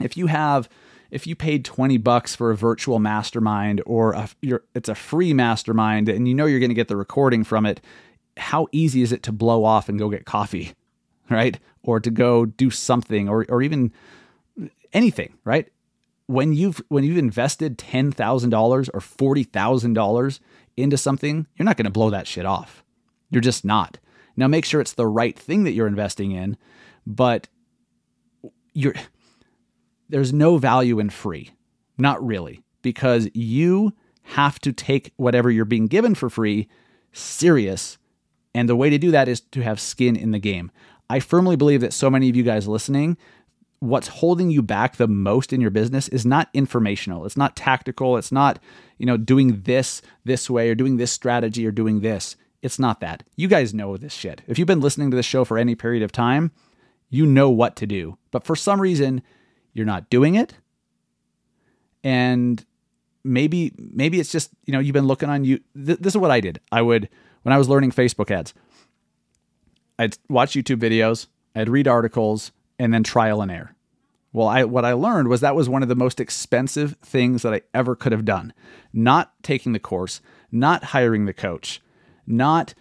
If 0.00 0.16
you 0.16 0.26
have 0.26 0.68
if 1.10 1.26
you 1.26 1.34
paid 1.34 1.64
20 1.64 1.96
bucks 1.98 2.34
for 2.34 2.50
a 2.50 2.56
virtual 2.56 2.98
mastermind 2.98 3.82
or 3.86 4.12
a, 4.12 4.28
it's 4.74 4.88
a 4.88 4.94
free 4.94 5.32
mastermind 5.32 6.08
and 6.08 6.28
you 6.28 6.34
know 6.34 6.46
you're 6.46 6.60
going 6.60 6.68
to 6.70 6.74
get 6.74 6.88
the 6.88 6.96
recording 6.96 7.44
from 7.44 7.64
it, 7.64 7.80
how 8.36 8.68
easy 8.72 9.02
is 9.02 9.12
it 9.12 9.22
to 9.22 9.32
blow 9.32 9.64
off 9.64 9.88
and 9.88 9.98
go 9.98 10.10
get 10.10 10.26
coffee, 10.26 10.74
right? 11.30 11.58
Or 11.82 12.00
to 12.00 12.10
go 12.10 12.44
do 12.44 12.70
something 12.70 13.28
or, 13.28 13.46
or 13.48 13.62
even 13.62 13.92
anything, 14.92 15.34
right? 15.44 15.68
When 16.26 16.52
you've 16.52 16.80
when 16.88 17.04
you've 17.04 17.16
invested 17.18 17.78
ten 17.78 18.12
thousand 18.12 18.50
dollars 18.50 18.88
or 18.90 19.00
forty 19.00 19.44
thousand 19.44 19.94
dollars 19.94 20.40
into 20.76 20.96
something, 20.96 21.46
you're 21.56 21.64
not 21.64 21.76
going 21.76 21.86
to 21.86 21.90
blow 21.90 22.10
that 22.10 22.26
shit 22.26 22.46
off. 22.46 22.84
You're 23.30 23.40
just 23.40 23.64
not. 23.64 23.98
Now 24.36 24.46
make 24.46 24.64
sure 24.64 24.80
it's 24.80 24.92
the 24.92 25.06
right 25.06 25.38
thing 25.38 25.64
that 25.64 25.72
you're 25.72 25.86
investing 25.86 26.32
in, 26.32 26.56
but 27.06 27.48
you're 28.74 28.94
there's 30.08 30.32
no 30.32 30.58
value 30.58 30.98
in 30.98 31.10
free. 31.10 31.50
Not 31.96 32.24
really, 32.24 32.62
because 32.82 33.28
you 33.34 33.92
have 34.22 34.58
to 34.60 34.72
take 34.72 35.12
whatever 35.16 35.50
you're 35.50 35.64
being 35.64 35.86
given 35.86 36.14
for 36.14 36.30
free 36.30 36.68
serious. 37.12 37.98
And 38.54 38.68
the 38.68 38.76
way 38.76 38.90
to 38.90 38.98
do 38.98 39.10
that 39.10 39.28
is 39.28 39.40
to 39.40 39.62
have 39.62 39.80
skin 39.80 40.16
in 40.16 40.30
the 40.30 40.38
game. 40.38 40.70
I 41.10 41.20
firmly 41.20 41.56
believe 41.56 41.80
that 41.80 41.92
so 41.92 42.10
many 42.10 42.28
of 42.28 42.36
you 42.36 42.42
guys 42.42 42.68
listening, 42.68 43.16
what's 43.80 44.08
holding 44.08 44.50
you 44.50 44.62
back 44.62 44.96
the 44.96 45.08
most 45.08 45.52
in 45.52 45.60
your 45.60 45.70
business 45.70 46.08
is 46.08 46.26
not 46.26 46.48
informational. 46.52 47.24
It's 47.24 47.36
not 47.36 47.56
tactical. 47.56 48.16
It's 48.16 48.32
not, 48.32 48.58
you 48.98 49.06
know, 49.06 49.16
doing 49.16 49.62
this 49.62 50.02
this 50.24 50.50
way 50.50 50.70
or 50.70 50.74
doing 50.74 50.96
this 50.96 51.12
strategy 51.12 51.66
or 51.66 51.70
doing 51.70 52.00
this. 52.00 52.36
It's 52.60 52.78
not 52.78 53.00
that. 53.00 53.22
You 53.36 53.46
guys 53.46 53.72
know 53.72 53.96
this 53.96 54.12
shit. 54.12 54.42
If 54.48 54.58
you've 54.58 54.66
been 54.66 54.80
listening 54.80 55.10
to 55.10 55.16
this 55.16 55.26
show 55.26 55.44
for 55.44 55.58
any 55.58 55.74
period 55.76 56.02
of 56.02 56.10
time, 56.10 56.50
you 57.08 57.24
know 57.24 57.50
what 57.50 57.76
to 57.76 57.86
do. 57.86 58.18
But 58.32 58.44
for 58.44 58.56
some 58.56 58.80
reason, 58.80 59.22
you're 59.72 59.86
not 59.86 60.10
doing 60.10 60.34
it 60.34 60.54
and 62.04 62.64
maybe 63.24 63.72
maybe 63.76 64.20
it's 64.20 64.32
just 64.32 64.50
you 64.64 64.72
know 64.72 64.78
you've 64.78 64.92
been 64.92 65.06
looking 65.06 65.28
on 65.28 65.44
you 65.44 65.60
th- 65.74 65.98
this 65.98 66.14
is 66.14 66.16
what 66.16 66.30
i 66.30 66.40
did 66.40 66.60
i 66.70 66.80
would 66.80 67.08
when 67.42 67.52
i 67.52 67.58
was 67.58 67.68
learning 67.68 67.90
facebook 67.90 68.30
ads 68.30 68.54
i'd 69.98 70.16
watch 70.28 70.52
youtube 70.52 70.78
videos 70.78 71.26
i'd 71.54 71.68
read 71.68 71.88
articles 71.88 72.52
and 72.78 72.92
then 72.92 73.02
trial 73.02 73.40
and 73.42 73.50
error 73.50 73.74
well 74.32 74.48
i 74.48 74.64
what 74.64 74.84
i 74.84 74.92
learned 74.92 75.28
was 75.28 75.40
that 75.40 75.54
was 75.54 75.68
one 75.68 75.82
of 75.82 75.88
the 75.88 75.96
most 75.96 76.20
expensive 76.20 76.96
things 77.02 77.42
that 77.42 77.54
i 77.54 77.60
ever 77.74 77.94
could 77.94 78.12
have 78.12 78.24
done 78.24 78.52
not 78.92 79.32
taking 79.42 79.72
the 79.72 79.78
course 79.78 80.20
not 80.50 80.84
hiring 80.84 81.26
the 81.26 81.34
coach 81.34 81.80
not 82.26 82.74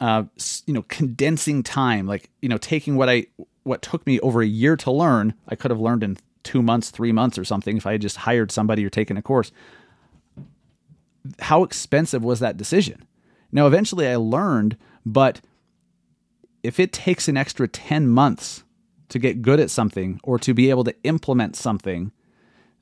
uh, 0.00 0.24
you 0.66 0.74
know 0.74 0.82
condensing 0.82 1.62
time 1.62 2.06
like 2.06 2.30
you 2.42 2.48
know 2.48 2.58
taking 2.58 2.96
what 2.96 3.08
i 3.08 3.24
what 3.62 3.80
took 3.80 4.06
me 4.06 4.18
over 4.20 4.42
a 4.42 4.46
year 4.46 4.76
to 4.76 4.90
learn 4.90 5.34
i 5.48 5.54
could 5.54 5.70
have 5.70 5.80
learned 5.80 6.02
in 6.02 6.16
two 6.44 6.62
months, 6.62 6.90
three 6.90 7.10
months 7.10 7.36
or 7.36 7.44
something 7.44 7.76
if 7.76 7.86
I 7.86 7.92
had 7.92 8.02
just 8.02 8.18
hired 8.18 8.52
somebody 8.52 8.84
or 8.84 8.90
taken 8.90 9.16
a 9.16 9.22
course. 9.22 9.50
How 11.40 11.64
expensive 11.64 12.22
was 12.22 12.38
that 12.40 12.56
decision? 12.56 13.04
Now, 13.50 13.66
eventually 13.66 14.06
I 14.06 14.16
learned, 14.16 14.76
but 15.04 15.40
if 16.62 16.78
it 16.78 16.92
takes 16.92 17.26
an 17.28 17.36
extra 17.36 17.66
10 17.66 18.06
months 18.08 18.62
to 19.14 19.18
get 19.18 19.40
good 19.42 19.60
at 19.60 19.70
something 19.70 20.20
or 20.22 20.38
to 20.38 20.52
be 20.52 20.70
able 20.70 20.84
to 20.84 20.94
implement 21.04 21.56
something 21.56 22.12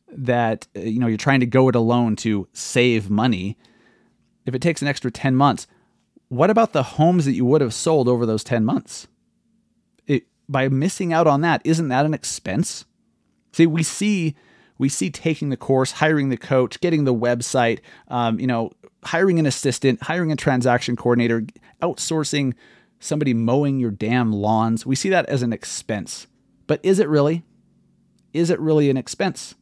that 0.08 0.66
uh, 0.76 0.80
you 0.80 0.98
know 0.98 1.06
you're 1.06 1.16
trying 1.16 1.40
to 1.40 1.46
go 1.46 1.68
it 1.68 1.74
alone 1.74 2.16
to 2.16 2.48
save 2.52 3.08
money 3.08 3.56
if 4.44 4.54
it 4.54 4.60
takes 4.60 4.82
an 4.82 4.88
extra 4.88 5.10
10 5.10 5.36
months 5.36 5.66
what 6.32 6.48
about 6.48 6.72
the 6.72 6.82
homes 6.82 7.26
that 7.26 7.32
you 7.32 7.44
would 7.44 7.60
have 7.60 7.74
sold 7.74 8.08
over 8.08 8.24
those 8.24 8.42
10 8.42 8.64
months? 8.64 9.06
It, 10.06 10.24
by 10.48 10.66
missing 10.70 11.12
out 11.12 11.26
on 11.26 11.42
that 11.42 11.60
isn't 11.62 11.88
that 11.88 12.06
an 12.06 12.14
expense? 12.14 12.86
See, 13.52 13.66
we 13.66 13.82
see 13.82 14.34
we 14.78 14.88
see 14.88 15.10
taking 15.10 15.50
the 15.50 15.58
course, 15.58 15.92
hiring 15.92 16.30
the 16.30 16.38
coach, 16.38 16.80
getting 16.80 17.04
the 17.04 17.14
website, 17.14 17.80
um, 18.08 18.40
you 18.40 18.46
know, 18.46 18.72
hiring 19.04 19.38
an 19.38 19.44
assistant, 19.44 20.02
hiring 20.04 20.32
a 20.32 20.36
transaction 20.36 20.96
coordinator, 20.96 21.44
outsourcing 21.82 22.54
somebody 23.02 23.34
mowing 23.34 23.80
your 23.80 23.90
damn 23.90 24.32
lawns. 24.32 24.86
We 24.86 24.94
see 24.94 25.08
that 25.10 25.26
as 25.26 25.42
an 25.42 25.52
expense. 25.52 26.28
But 26.66 26.80
is 26.82 26.98
it 27.00 27.08
really? 27.08 27.42
Is 28.32 28.48
it 28.48 28.60
really 28.60 28.88
an 28.90 28.96
expense? 28.96 29.56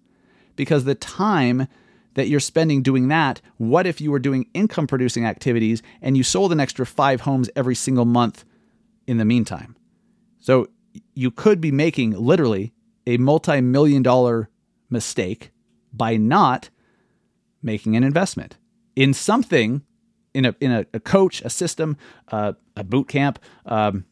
Because 0.56 0.84
the 0.84 0.94
time 0.94 1.66
that 2.14 2.28
you're 2.28 2.38
spending 2.38 2.82
doing 2.82 3.08
that, 3.08 3.40
what 3.56 3.86
if 3.86 4.00
you 4.00 4.10
were 4.10 4.18
doing 4.18 4.46
income 4.52 4.86
producing 4.86 5.24
activities 5.24 5.82
and 6.02 6.16
you 6.16 6.22
sold 6.22 6.52
an 6.52 6.60
extra 6.60 6.84
five 6.84 7.22
homes 7.22 7.48
every 7.56 7.74
single 7.74 8.04
month 8.04 8.44
in 9.06 9.16
the 9.16 9.24
meantime? 9.24 9.74
So 10.40 10.68
you 11.14 11.30
could 11.30 11.60
be 11.60 11.72
making 11.72 12.12
literally 12.12 12.72
a 13.06 13.16
multi 13.16 13.60
million 13.60 14.02
dollar 14.02 14.50
mistake 14.90 15.50
by 15.92 16.16
not 16.16 16.68
making 17.62 17.96
an 17.96 18.04
investment 18.04 18.58
in 18.96 19.14
something 19.14 19.82
in 20.34 20.44
a 20.44 20.54
in 20.60 20.70
a, 20.70 20.86
a 20.94 21.00
coach, 21.00 21.42
a 21.42 21.50
system, 21.50 21.96
uh, 22.28 22.52
a 22.76 22.84
boot 22.84 23.08
camp, 23.08 23.38
um, 23.66 24.04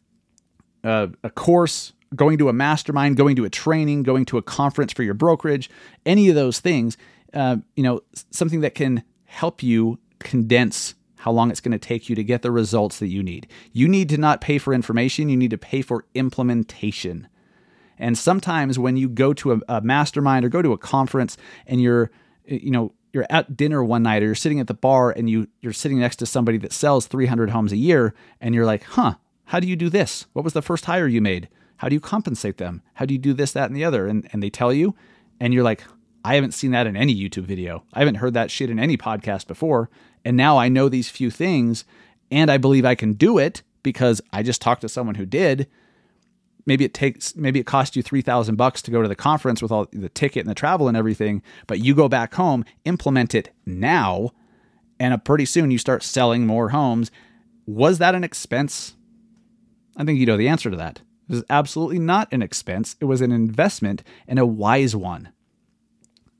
uh, 0.83 1.07
a 1.23 1.29
course, 1.29 1.93
going 2.15 2.37
to 2.37 2.49
a 2.49 2.53
mastermind, 2.53 3.17
going 3.17 3.35
to 3.35 3.45
a 3.45 3.49
training, 3.49 4.03
going 4.03 4.25
to 4.25 4.37
a 4.37 4.41
conference 4.41 4.93
for 4.93 5.03
your 5.03 5.13
brokerage, 5.13 5.69
any 6.05 6.29
of 6.29 6.35
those 6.35 6.59
things. 6.59 6.97
Uh, 7.33 7.57
you 7.75 7.83
know, 7.83 8.01
something 8.31 8.61
that 8.61 8.73
can 8.73 9.03
help 9.25 9.61
you 9.61 9.99
condense 10.17 10.95
how 11.17 11.31
long 11.31 11.51
it's 11.51 11.59
going 11.59 11.73
to 11.73 11.77
take 11.77 12.09
you 12.09 12.15
to 12.15 12.23
get 12.23 12.41
the 12.41 12.51
results 12.51 12.99
that 12.99 13.07
you 13.07 13.21
need. 13.21 13.47
You 13.73 13.87
need 13.87 14.09
to 14.09 14.17
not 14.17 14.41
pay 14.41 14.57
for 14.57 14.73
information, 14.73 15.29
you 15.29 15.37
need 15.37 15.51
to 15.51 15.57
pay 15.57 15.81
for 15.81 16.05
implementation. 16.15 17.27
And 17.97 18.17
sometimes 18.17 18.79
when 18.79 18.95
you 18.95 19.09
go 19.09 19.33
to 19.33 19.51
a, 19.51 19.59
a 19.67 19.81
mastermind 19.81 20.45
or 20.45 20.49
go 20.49 20.61
to 20.61 20.71
a 20.71 20.77
conference 20.77 21.35
and 21.67 21.81
you're, 21.81 22.09
you 22.45 22.71
know, 22.71 22.93
you're 23.13 23.25
at 23.29 23.57
dinner 23.57 23.83
one 23.83 24.03
night 24.03 24.21
or 24.21 24.27
you're 24.27 24.35
sitting 24.35 24.59
at 24.59 24.67
the 24.67 24.73
bar 24.73 25.11
and 25.11 25.29
you 25.29 25.47
you're 25.61 25.73
sitting 25.73 25.99
next 25.99 26.17
to 26.17 26.25
somebody 26.25 26.57
that 26.59 26.73
sells 26.73 27.07
300 27.07 27.49
homes 27.49 27.71
a 27.71 27.77
year 27.77 28.13
and 28.39 28.53
you're 28.53 28.65
like, 28.65 28.83
"Huh, 28.83 29.15
how 29.45 29.59
do 29.59 29.67
you 29.67 29.75
do 29.75 29.89
this? 29.89 30.27
What 30.33 30.43
was 30.43 30.53
the 30.53 30.61
first 30.61 30.85
hire 30.85 31.07
you 31.07 31.21
made? 31.21 31.49
How 31.77 31.89
do 31.89 31.95
you 31.95 31.99
compensate 31.99 32.57
them? 32.57 32.81
How 32.95 33.05
do 33.05 33.13
you 33.13 33.19
do 33.19 33.33
this, 33.33 33.51
that 33.53 33.69
and 33.69 33.75
the 33.75 33.85
other?" 33.85 34.07
And 34.07 34.27
and 34.31 34.43
they 34.43 34.49
tell 34.49 34.73
you 34.73 34.95
and 35.39 35.53
you're 35.53 35.63
like, 35.63 35.83
"I 36.23 36.35
haven't 36.35 36.53
seen 36.53 36.71
that 36.71 36.87
in 36.87 36.95
any 36.95 37.15
YouTube 37.15 37.45
video. 37.45 37.83
I 37.93 37.99
haven't 37.99 38.15
heard 38.15 38.33
that 38.33 38.51
shit 38.51 38.69
in 38.69 38.79
any 38.79 38.97
podcast 38.97 39.47
before." 39.47 39.89
And 40.23 40.35
now 40.35 40.57
I 40.57 40.69
know 40.69 40.89
these 40.89 41.09
few 41.09 41.31
things 41.31 41.85
and 42.31 42.51
I 42.51 42.57
believe 42.57 42.85
I 42.85 42.95
can 42.95 43.13
do 43.13 43.37
it 43.37 43.63
because 43.83 44.21
I 44.31 44.43
just 44.43 44.61
talked 44.61 44.81
to 44.81 44.89
someone 44.89 45.15
who 45.15 45.25
did. 45.25 45.67
Maybe 46.65 46.85
it 46.85 46.93
takes 46.93 47.35
maybe 47.35 47.59
it 47.59 47.65
cost 47.65 47.95
you 47.95 48.03
3000 48.03 48.55
bucks 48.55 48.81
to 48.83 48.91
go 48.91 49.01
to 49.01 49.07
the 49.07 49.15
conference 49.15 49.61
with 49.61 49.71
all 49.71 49.87
the 49.91 50.09
ticket 50.09 50.41
and 50.41 50.49
the 50.49 50.55
travel 50.55 50.87
and 50.87 50.97
everything, 50.97 51.41
but 51.67 51.79
you 51.79 51.95
go 51.95 52.07
back 52.07 52.33
home, 52.35 52.65
implement 52.85 53.33
it 53.33 53.51
now, 53.65 54.31
and 54.99 55.23
pretty 55.23 55.45
soon 55.45 55.71
you 55.71 55.77
start 55.77 56.03
selling 56.03 56.45
more 56.45 56.69
homes. 56.69 57.11
Was 57.65 57.97
that 57.99 58.15
an 58.15 58.23
expense? 58.23 58.95
I 59.97 60.03
think 60.03 60.19
you 60.19 60.25
know 60.25 60.37
the 60.37 60.47
answer 60.47 60.69
to 60.69 60.77
that. 60.77 61.01
It 61.29 61.33
was 61.33 61.43
absolutely 61.49 61.99
not 61.99 62.31
an 62.31 62.41
expense. 62.41 62.95
It 62.99 63.05
was 63.05 63.21
an 63.21 63.31
investment 63.31 64.03
and 64.27 64.39
a 64.39 64.45
wise 64.45 64.95
one. 64.95 65.29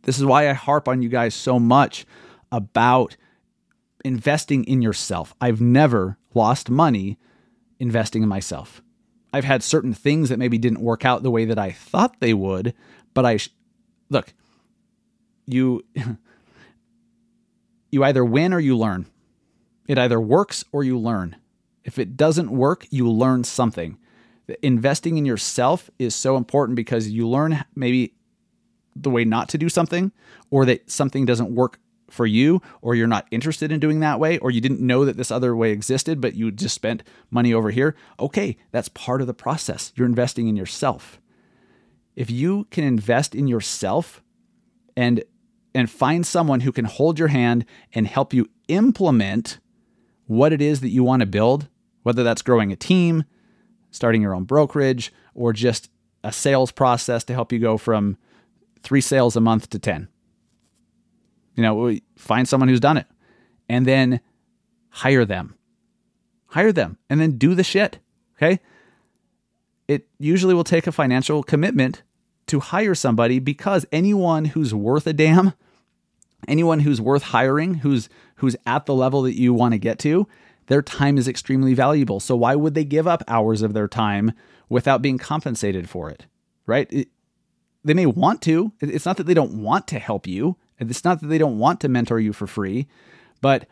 This 0.03 0.17
is 0.17 0.25
why 0.25 0.49
I 0.49 0.53
harp 0.53 0.88
on 0.88 1.01
you 1.01 1.10
guys 1.10 1.36
so 1.36 1.60
much 1.60 2.05
about 2.51 3.15
investing 4.03 4.63
in 4.63 4.82
yourself. 4.82 5.36
I've 5.39 5.62
never 5.62 6.17
lost 6.34 6.69
money 6.69 7.17
investing 7.79 8.23
in 8.23 8.29
myself. 8.29 8.82
I've 9.31 9.43
had 9.43 9.63
certain 9.63 9.93
things 9.93 10.29
that 10.29 10.39
maybe 10.39 10.57
didn't 10.57 10.81
work 10.81 11.05
out 11.05 11.23
the 11.23 11.31
way 11.31 11.45
that 11.45 11.59
I 11.59 11.71
thought 11.71 12.19
they 12.19 12.33
would, 12.33 12.73
but 13.13 13.25
I 13.25 13.37
sh- 13.37 13.49
look, 14.09 14.33
you 15.45 15.85
you 17.91 18.03
either 18.03 18.25
win 18.25 18.53
or 18.53 18.59
you 18.59 18.77
learn. 18.77 19.05
It 19.87 19.97
either 19.97 20.19
works 20.19 20.63
or 20.71 20.83
you 20.83 20.97
learn. 20.99 21.35
If 21.83 21.97
it 21.97 22.15
doesn't 22.15 22.51
work, 22.51 22.85
you 22.91 23.09
learn 23.09 23.43
something. 23.43 23.97
Investing 24.61 25.17
in 25.17 25.25
yourself 25.25 25.89
is 25.97 26.15
so 26.15 26.37
important 26.37 26.75
because 26.75 27.09
you 27.09 27.27
learn 27.27 27.63
maybe 27.75 28.13
the 28.95 29.09
way 29.09 29.25
not 29.25 29.49
to 29.49 29.57
do 29.57 29.69
something 29.69 30.11
or 30.49 30.65
that 30.65 30.89
something 30.89 31.25
doesn't 31.25 31.53
work 31.53 31.79
for 32.11 32.25
you 32.25 32.61
or 32.81 32.95
you're 32.95 33.07
not 33.07 33.27
interested 33.31 33.71
in 33.71 33.79
doing 33.79 33.99
that 33.99 34.19
way 34.19 34.37
or 34.39 34.51
you 34.51 34.61
didn't 34.61 34.81
know 34.81 35.05
that 35.05 35.17
this 35.17 35.31
other 35.31 35.55
way 35.55 35.71
existed 35.71 36.19
but 36.19 36.35
you 36.35 36.51
just 36.51 36.75
spent 36.75 37.03
money 37.29 37.53
over 37.53 37.71
here 37.71 37.95
okay 38.19 38.57
that's 38.71 38.89
part 38.89 39.21
of 39.21 39.27
the 39.27 39.33
process. 39.33 39.91
You're 39.95 40.07
investing 40.07 40.47
in 40.47 40.55
yourself. 40.55 41.19
If 42.15 42.29
you 42.29 42.65
can 42.71 42.83
invest 42.83 43.33
in 43.33 43.47
yourself 43.47 44.21
and 44.97 45.23
and 45.73 45.89
find 45.89 46.25
someone 46.25 46.61
who 46.61 46.71
can 46.71 46.85
hold 46.85 47.19
your 47.19 47.27
hand 47.29 47.63
and 47.93 48.07
help 48.07 48.33
you 48.33 48.49
implement 48.67 49.59
what 50.25 50.51
it 50.51 50.61
is 50.61 50.81
that 50.81 50.89
you 50.89 51.03
want 51.03 51.21
to 51.21 51.25
build 51.25 51.67
whether 52.03 52.23
that's 52.23 52.41
growing 52.41 52.71
a 52.71 52.75
team 52.75 53.23
starting 53.91 54.21
your 54.21 54.33
own 54.33 54.43
brokerage 54.43 55.13
or 55.33 55.53
just 55.53 55.89
a 56.23 56.31
sales 56.31 56.71
process 56.71 57.23
to 57.23 57.33
help 57.33 57.51
you 57.51 57.59
go 57.59 57.77
from 57.77 58.17
3 58.83 59.01
sales 59.01 59.35
a 59.35 59.41
month 59.41 59.69
to 59.69 59.79
10 59.79 60.07
you 61.59 61.63
know, 61.63 61.93
find 62.15 62.47
someone 62.47 62.69
who's 62.69 62.79
done 62.79 62.95
it 62.95 63.05
and 63.67 63.85
then 63.85 64.21
hire 64.87 65.25
them. 65.25 65.55
Hire 66.47 66.71
them 66.71 66.97
and 67.09 67.19
then 67.19 67.37
do 67.37 67.53
the 67.53 67.65
shit. 67.65 67.99
Okay. 68.37 68.61
It 69.85 70.07
usually 70.19 70.53
will 70.53 70.63
take 70.63 70.87
a 70.87 70.93
financial 70.93 71.43
commitment 71.43 72.01
to 72.47 72.61
hire 72.61 72.95
somebody 72.95 73.39
because 73.39 73.85
anyone 73.91 74.45
who's 74.45 74.73
worth 74.73 75.05
a 75.05 75.11
damn, 75.11 75.51
anyone 76.47 76.79
who's 76.79 77.01
worth 77.01 77.23
hiring, 77.23 77.73
who's 77.73 78.07
who's 78.35 78.55
at 78.65 78.85
the 78.85 78.95
level 78.95 79.23
that 79.23 79.37
you 79.37 79.53
want 79.53 79.73
to 79.73 79.77
get 79.79 79.99
to, 79.99 80.29
their 80.67 80.81
time 80.81 81.17
is 81.17 81.27
extremely 81.27 81.73
valuable. 81.73 82.21
So 82.21 82.37
why 82.37 82.55
would 82.55 82.73
they 82.73 82.85
give 82.85 83.05
up 83.05 83.21
hours 83.27 83.61
of 83.61 83.73
their 83.73 83.89
time 83.89 84.31
without 84.69 85.01
being 85.01 85.17
compensated 85.17 85.89
for 85.89 86.09
it? 86.09 86.25
Right? 86.65 86.87
It, 86.89 87.09
they 87.83 87.93
may 87.93 88.05
want 88.05 88.41
to. 88.43 88.71
It's 88.79 89.05
not 89.05 89.17
that 89.17 89.25
they 89.25 89.33
don't 89.33 89.61
want 89.61 89.89
to 89.89 89.99
help 89.99 90.25
you. 90.25 90.55
It's 90.79 91.03
not 91.03 91.21
that 91.21 91.27
they 91.27 91.37
don't 91.37 91.59
want 91.59 91.81
to 91.81 91.89
mentor 91.89 92.19
you 92.19 92.33
for 92.33 92.47
free, 92.47 92.87
but 93.41 93.67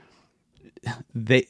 they 1.14 1.48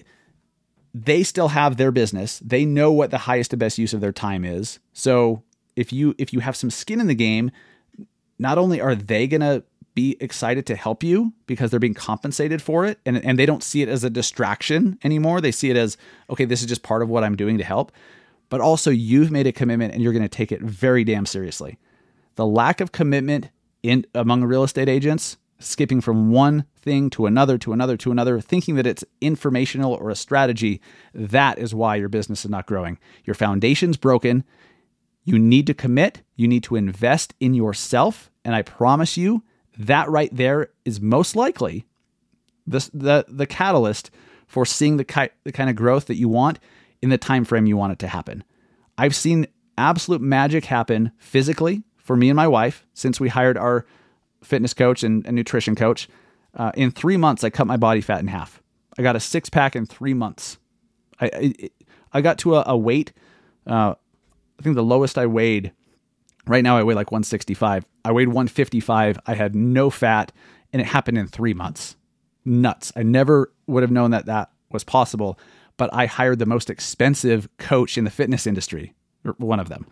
they 0.94 1.24
still 1.24 1.50
have 1.50 1.78
their 1.78 1.92
business. 1.92 2.40
They 2.40 2.66
know 2.66 2.92
what 2.92 3.12
the 3.12 3.20
highest 3.20 3.54
and 3.54 3.60
best 3.60 3.78
use 3.78 3.94
of 3.94 4.02
their 4.02 4.12
time 4.12 4.44
is. 4.44 4.80
So 4.94 5.44
if 5.76 5.94
you 5.94 6.16
if 6.18 6.34
you 6.34 6.40
have 6.40 6.56
some 6.56 6.70
skin 6.70 7.00
in 7.00 7.08
the 7.08 7.16
game, 7.16 7.52
not 8.40 8.58
only 8.58 8.82
are 8.82 8.96
they 8.96 9.28
gonna 9.28 9.64
be 9.98 10.16
excited 10.20 10.68
to 10.68 10.76
help 10.76 11.04
you 11.04 11.34
because 11.48 11.72
they're 11.72 11.80
being 11.80 11.96
compensated 11.96 12.62
for 12.62 12.86
it 12.86 13.00
and, 13.04 13.18
and 13.26 13.40
they 13.40 13.48
don't 13.48 13.64
see 13.64 13.82
it 13.82 13.90
as 13.90 14.04
a 14.04 14.12
distraction 14.12 14.96
anymore. 15.04 15.42
They 15.42 15.52
see 15.52 15.72
it 15.72 15.76
as, 15.76 15.98
okay, 16.30 16.46
this 16.46 16.62
is 16.62 16.68
just 16.68 16.84
part 16.84 17.02
of 17.02 17.10
what 17.10 17.24
I'm 17.24 17.36
doing 17.36 17.58
to 17.58 17.64
help. 17.64 17.92
But 18.50 18.62
also, 18.62 18.92
you've 18.92 19.32
made 19.32 19.48
a 19.48 19.52
commitment 19.52 19.96
and 19.96 20.04
you're 20.04 20.14
going 20.14 20.22
to 20.22 20.30
take 20.30 20.52
it 20.52 20.62
very 20.62 21.04
damn 21.04 21.26
seriously. 21.26 21.80
The 22.36 22.46
lack 22.46 22.80
of 22.80 22.92
commitment 22.92 23.50
in 23.82 24.06
among 24.14 24.44
real 24.44 24.64
estate 24.64 24.88
agents 24.88 25.38
skipping 25.60 26.02
from 26.02 26.32
one 26.32 26.66
thing 26.76 27.10
to 27.12 27.26
another 27.26 27.58
to 27.58 27.74
another 27.74 27.98
to 27.98 28.12
another, 28.12 28.40
thinking 28.40 28.76
that 28.76 28.88
it's 28.88 29.04
informational 29.22 29.94
or 29.94 30.10
a 30.10 30.16
strategy, 30.16 30.82
that 31.14 31.58
is 31.58 31.74
why 31.74 31.96
your 31.96 32.10
business 32.10 32.46
is 32.46 32.52
not 32.52 32.66
growing. 32.66 32.98
Your 33.26 33.34
foundation's 33.34 33.98
broken. 33.98 34.44
You 35.24 35.38
need 35.38 35.68
to 35.68 35.74
commit, 35.74 36.22
you 36.36 36.48
need 36.48 36.64
to 36.64 36.76
invest 36.76 37.34
in 37.40 37.54
yourself. 37.54 38.32
And 38.46 38.56
I 38.56 38.62
promise 38.62 39.18
you, 39.18 39.44
that 39.78 40.10
right 40.10 40.34
there 40.36 40.70
is 40.86 41.02
most 41.02 41.36
likely 41.36 41.86
the, 42.66 42.90
the, 42.94 43.26
the 43.28 43.46
catalyst 43.46 44.10
for 44.48 44.66
seeing 44.66 44.98
the, 44.98 45.04
ki- 45.04 45.30
the 45.44 45.52
kind 45.52 45.70
of 45.70 45.76
growth 45.76 46.06
that 46.06 46.16
you 46.16 46.30
want 46.30 46.60
in 47.02 47.10
the 47.10 47.18
time 47.18 47.46
frame 47.46 47.66
you 47.66 47.78
want 47.78 47.94
it 47.94 48.00
to 48.00 48.08
happen. 48.08 48.44
I've 48.98 49.16
seen 49.16 49.48
absolute 49.78 50.22
magic 50.22 50.66
happen 50.66 51.12
physically 51.18 51.84
for 51.98 52.16
me 52.16 52.30
and 52.30 52.36
my 52.36 52.48
wife 52.48 52.86
since 52.94 53.20
we 53.20 53.30
hired 53.30 53.58
our 53.58 53.86
fitness 54.48 54.74
coach 54.74 55.04
and, 55.04 55.26
and 55.26 55.36
nutrition 55.36 55.76
coach. 55.76 56.08
Uh, 56.56 56.72
in 56.76 56.92
three 56.92 57.18
months, 57.18 57.44
I 57.44 57.50
cut 57.50 57.68
my 57.68 57.78
body 57.78 58.02
fat 58.02 58.20
in 58.20 58.28
half. 58.28 58.62
I 58.98 59.04
got 59.04 59.16
a 59.16 59.20
six 59.20 59.50
pack 59.50 59.76
in 59.76 59.86
three 59.86 60.14
months. 60.14 60.58
I 61.20 61.26
I, 61.28 61.70
I 62.14 62.22
got 62.22 62.40
to 62.40 62.56
a, 62.56 62.64
a 62.68 62.78
weight. 62.78 63.14
Uh, 63.66 63.96
I 64.60 64.64
think 64.64 64.76
the 64.76 64.84
lowest 64.84 65.18
I 65.18 65.26
weighed. 65.26 65.72
Right 66.48 66.64
now, 66.64 66.78
I 66.78 66.84
weigh 66.84 66.96
like 66.96 67.12
165. 67.12 67.86
I 68.06 68.12
weighed 68.12 68.30
155. 68.30 69.20
I 69.26 69.34
had 69.36 69.54
no 69.54 69.90
fat, 69.90 70.32
and 70.72 70.82
it 70.82 70.86
happened 70.86 71.18
in 71.18 71.28
three 71.28 71.54
months. 71.54 71.98
Nuts. 72.46 72.94
I 72.96 73.04
never 73.04 73.52
would 73.68 73.84
have 73.84 73.92
known 73.92 74.12
that 74.12 74.26
that 74.28 74.50
was 74.72 74.86
possible. 74.86 75.38
But 75.76 75.94
I 75.94 76.06
hired 76.06 76.40
the 76.40 76.46
most 76.46 76.70
expensive 76.70 77.50
coach 77.58 77.98
in 77.98 78.06
the 78.06 78.10
fitness 78.10 78.48
industry, 78.48 78.96
one 79.38 79.60
of 79.60 79.70
them. 79.70 79.86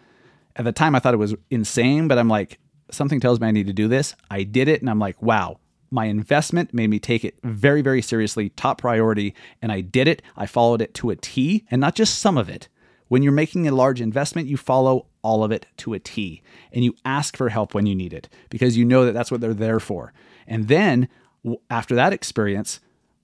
At 0.55 0.63
the 0.63 0.71
time, 0.71 0.95
I 0.95 0.99
thought 0.99 1.13
it 1.13 1.17
was 1.17 1.35
insane, 1.51 2.07
but 2.07 2.17
I'm 2.17 2.29
like, 2.29 2.57
something 2.91 3.19
tells 3.19 3.39
me 3.39 3.47
I 3.47 3.51
need 3.51 3.67
to 3.67 3.73
do 3.73 3.87
this. 3.87 4.15
I 4.29 4.43
did 4.43 4.67
it 4.67 4.81
and 4.81 4.89
I'm 4.89 4.99
like, 4.99 5.21
wow, 5.21 5.59
my 5.91 6.05
investment 6.05 6.73
made 6.73 6.89
me 6.89 6.99
take 6.99 7.23
it 7.23 7.35
very, 7.43 7.81
very 7.81 8.01
seriously, 8.01 8.49
top 8.49 8.79
priority. 8.79 9.33
And 9.61 9.71
I 9.71 9.81
did 9.81 10.07
it. 10.07 10.21
I 10.35 10.45
followed 10.45 10.81
it 10.81 10.93
to 10.95 11.09
a 11.09 11.15
T 11.15 11.65
and 11.71 11.79
not 11.79 11.95
just 11.95 12.19
some 12.19 12.37
of 12.37 12.49
it. 12.49 12.67
When 13.07 13.21
you're 13.21 13.31
making 13.31 13.67
a 13.67 13.75
large 13.75 14.01
investment, 14.01 14.47
you 14.47 14.57
follow 14.57 15.07
all 15.21 15.43
of 15.43 15.51
it 15.51 15.67
to 15.77 15.93
a 15.93 15.99
T 15.99 16.41
and 16.71 16.83
you 16.83 16.95
ask 17.05 17.37
for 17.37 17.49
help 17.49 17.73
when 17.73 17.85
you 17.85 17.95
need 17.95 18.13
it 18.13 18.29
because 18.49 18.77
you 18.77 18.85
know 18.85 19.05
that 19.05 19.13
that's 19.13 19.31
what 19.31 19.41
they're 19.41 19.53
there 19.53 19.79
for. 19.79 20.11
And 20.47 20.67
then 20.67 21.07
after 21.69 21.95
that 21.95 22.13
experience, 22.13 22.79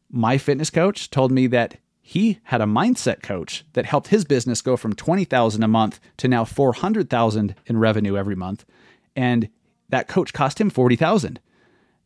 my 0.10 0.38
fitness 0.38 0.70
coach 0.70 1.10
told 1.10 1.32
me 1.32 1.48
that 1.48 1.78
he 2.02 2.40
had 2.46 2.62
a 2.62 2.66
mindset 2.66 3.22
coach 3.22 3.64
that 3.74 3.86
helped 3.86 4.08
his 4.08 4.26
business 4.26 4.62
go 4.62 4.76
from 4.76 4.94
20,000 4.94 5.64
a 5.64 5.68
month 5.68 6.00
to 6.18 6.28
now 6.28 6.44
400,000 6.44 7.56
in 7.66 7.78
revenue 7.78 8.18
every 8.18 8.36
month 8.36 8.66
and 9.16 9.50
that 9.90 10.08
coach 10.08 10.34
cost 10.34 10.60
him 10.60 10.70
40,000. 10.70 11.40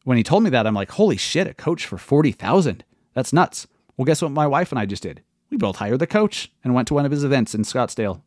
When 0.04 0.18
he 0.18 0.24
told 0.24 0.44
me 0.44 0.50
that, 0.52 0.68
I'm 0.68 0.76
like, 0.76 0.92
"Holy 0.92 1.18
shit, 1.18 1.48
a 1.48 1.54
coach 1.54 1.86
for 1.86 1.98
40,000. 1.98 2.84
That's 3.14 3.34
nuts." 3.34 3.68
Well, 3.98 4.06
guess 4.06 4.22
what 4.22 4.32
my 4.32 4.48
wife 4.48 4.72
and 4.72 4.80
I 4.80 4.86
just 4.86 5.04
did? 5.04 5.22
We 5.50 5.58
both 5.58 5.78
hired 5.78 6.00
the 6.00 6.08
coach 6.08 6.52
and 6.64 6.74
went 6.74 6.88
to 6.90 6.94
one 6.94 7.06
of 7.06 7.12
his 7.12 7.24
events 7.24 7.56
in 7.56 7.62
Scottsdale. 7.62 8.22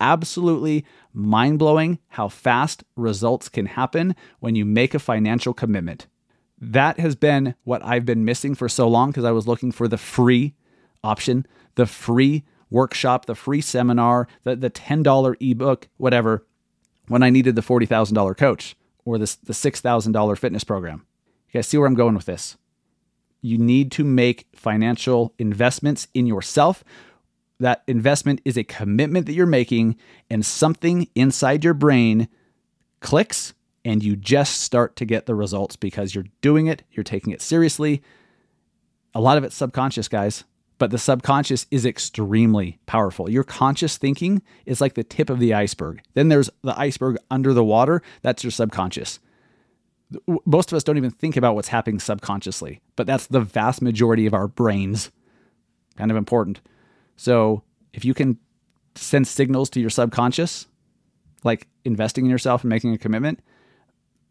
Absolutely 0.00 0.86
mind 1.12 1.58
blowing 1.58 1.98
how 2.08 2.28
fast 2.28 2.84
results 2.96 3.48
can 3.48 3.66
happen 3.66 4.14
when 4.38 4.54
you 4.54 4.64
make 4.64 4.94
a 4.94 4.98
financial 4.98 5.52
commitment. 5.52 6.06
That 6.58 6.98
has 6.98 7.14
been 7.14 7.54
what 7.64 7.84
I've 7.84 8.06
been 8.06 8.24
missing 8.24 8.54
for 8.54 8.68
so 8.68 8.88
long 8.88 9.10
because 9.10 9.24
I 9.24 9.32
was 9.32 9.46
looking 9.46 9.72
for 9.72 9.88
the 9.88 9.98
free 9.98 10.54
option, 11.02 11.46
the 11.74 11.86
free 11.86 12.44
workshop, 12.70 13.26
the 13.26 13.34
free 13.34 13.60
seminar, 13.60 14.28
the, 14.44 14.56
the 14.56 14.70
$10 14.70 15.36
ebook, 15.40 15.88
whatever 15.96 16.46
when 17.10 17.24
I 17.24 17.30
needed 17.30 17.56
the 17.56 17.60
$40,000 17.60 18.36
coach 18.36 18.76
or 19.04 19.18
the, 19.18 19.36
the 19.42 19.52
$6,000 19.52 20.38
fitness 20.38 20.62
program. 20.62 21.04
You 21.48 21.58
guys 21.58 21.66
see 21.66 21.76
where 21.76 21.88
I'm 21.88 21.94
going 21.94 22.14
with 22.14 22.26
this? 22.26 22.56
You 23.42 23.58
need 23.58 23.90
to 23.92 24.04
make 24.04 24.46
financial 24.54 25.34
investments 25.36 26.06
in 26.14 26.26
yourself. 26.26 26.84
That 27.58 27.82
investment 27.88 28.40
is 28.44 28.56
a 28.56 28.62
commitment 28.62 29.26
that 29.26 29.32
you're 29.32 29.44
making, 29.44 29.96
and 30.30 30.46
something 30.46 31.08
inside 31.16 31.64
your 31.64 31.74
brain 31.74 32.28
clicks, 33.00 33.54
and 33.84 34.04
you 34.04 34.14
just 34.14 34.60
start 34.60 34.94
to 34.94 35.04
get 35.04 35.26
the 35.26 35.34
results 35.34 35.74
because 35.74 36.14
you're 36.14 36.26
doing 36.42 36.68
it, 36.68 36.84
you're 36.92 37.02
taking 37.02 37.32
it 37.32 37.42
seriously. 37.42 38.02
A 39.16 39.20
lot 39.20 39.36
of 39.36 39.42
it's 39.42 39.56
subconscious, 39.56 40.06
guys 40.06 40.44
but 40.80 40.90
the 40.90 40.98
subconscious 40.98 41.66
is 41.70 41.84
extremely 41.84 42.78
powerful. 42.86 43.28
Your 43.28 43.44
conscious 43.44 43.98
thinking 43.98 44.40
is 44.64 44.80
like 44.80 44.94
the 44.94 45.04
tip 45.04 45.28
of 45.28 45.38
the 45.38 45.52
iceberg. 45.52 46.00
Then 46.14 46.28
there's 46.28 46.48
the 46.62 46.76
iceberg 46.76 47.18
under 47.30 47.52
the 47.52 47.62
water, 47.62 48.02
that's 48.22 48.42
your 48.42 48.50
subconscious. 48.50 49.20
Most 50.46 50.72
of 50.72 50.76
us 50.76 50.82
don't 50.82 50.96
even 50.96 51.10
think 51.10 51.36
about 51.36 51.54
what's 51.54 51.68
happening 51.68 52.00
subconsciously, 52.00 52.80
but 52.96 53.06
that's 53.06 53.26
the 53.26 53.42
vast 53.42 53.82
majority 53.82 54.24
of 54.24 54.32
our 54.32 54.48
brains. 54.48 55.10
kind 55.96 56.10
of 56.10 56.16
important. 56.16 56.62
So 57.16 57.62
if 57.92 58.02
you 58.02 58.14
can 58.14 58.38
send 58.94 59.28
signals 59.28 59.68
to 59.70 59.80
your 59.80 59.90
subconscious, 59.90 60.66
like 61.44 61.68
investing 61.84 62.24
in 62.24 62.30
yourself 62.30 62.64
and 62.64 62.70
making 62.70 62.94
a 62.94 62.98
commitment, 62.98 63.40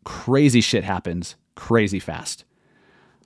crazy 0.04 0.62
shit 0.62 0.84
happens 0.84 1.36
crazy 1.54 2.00
fast. 2.00 2.44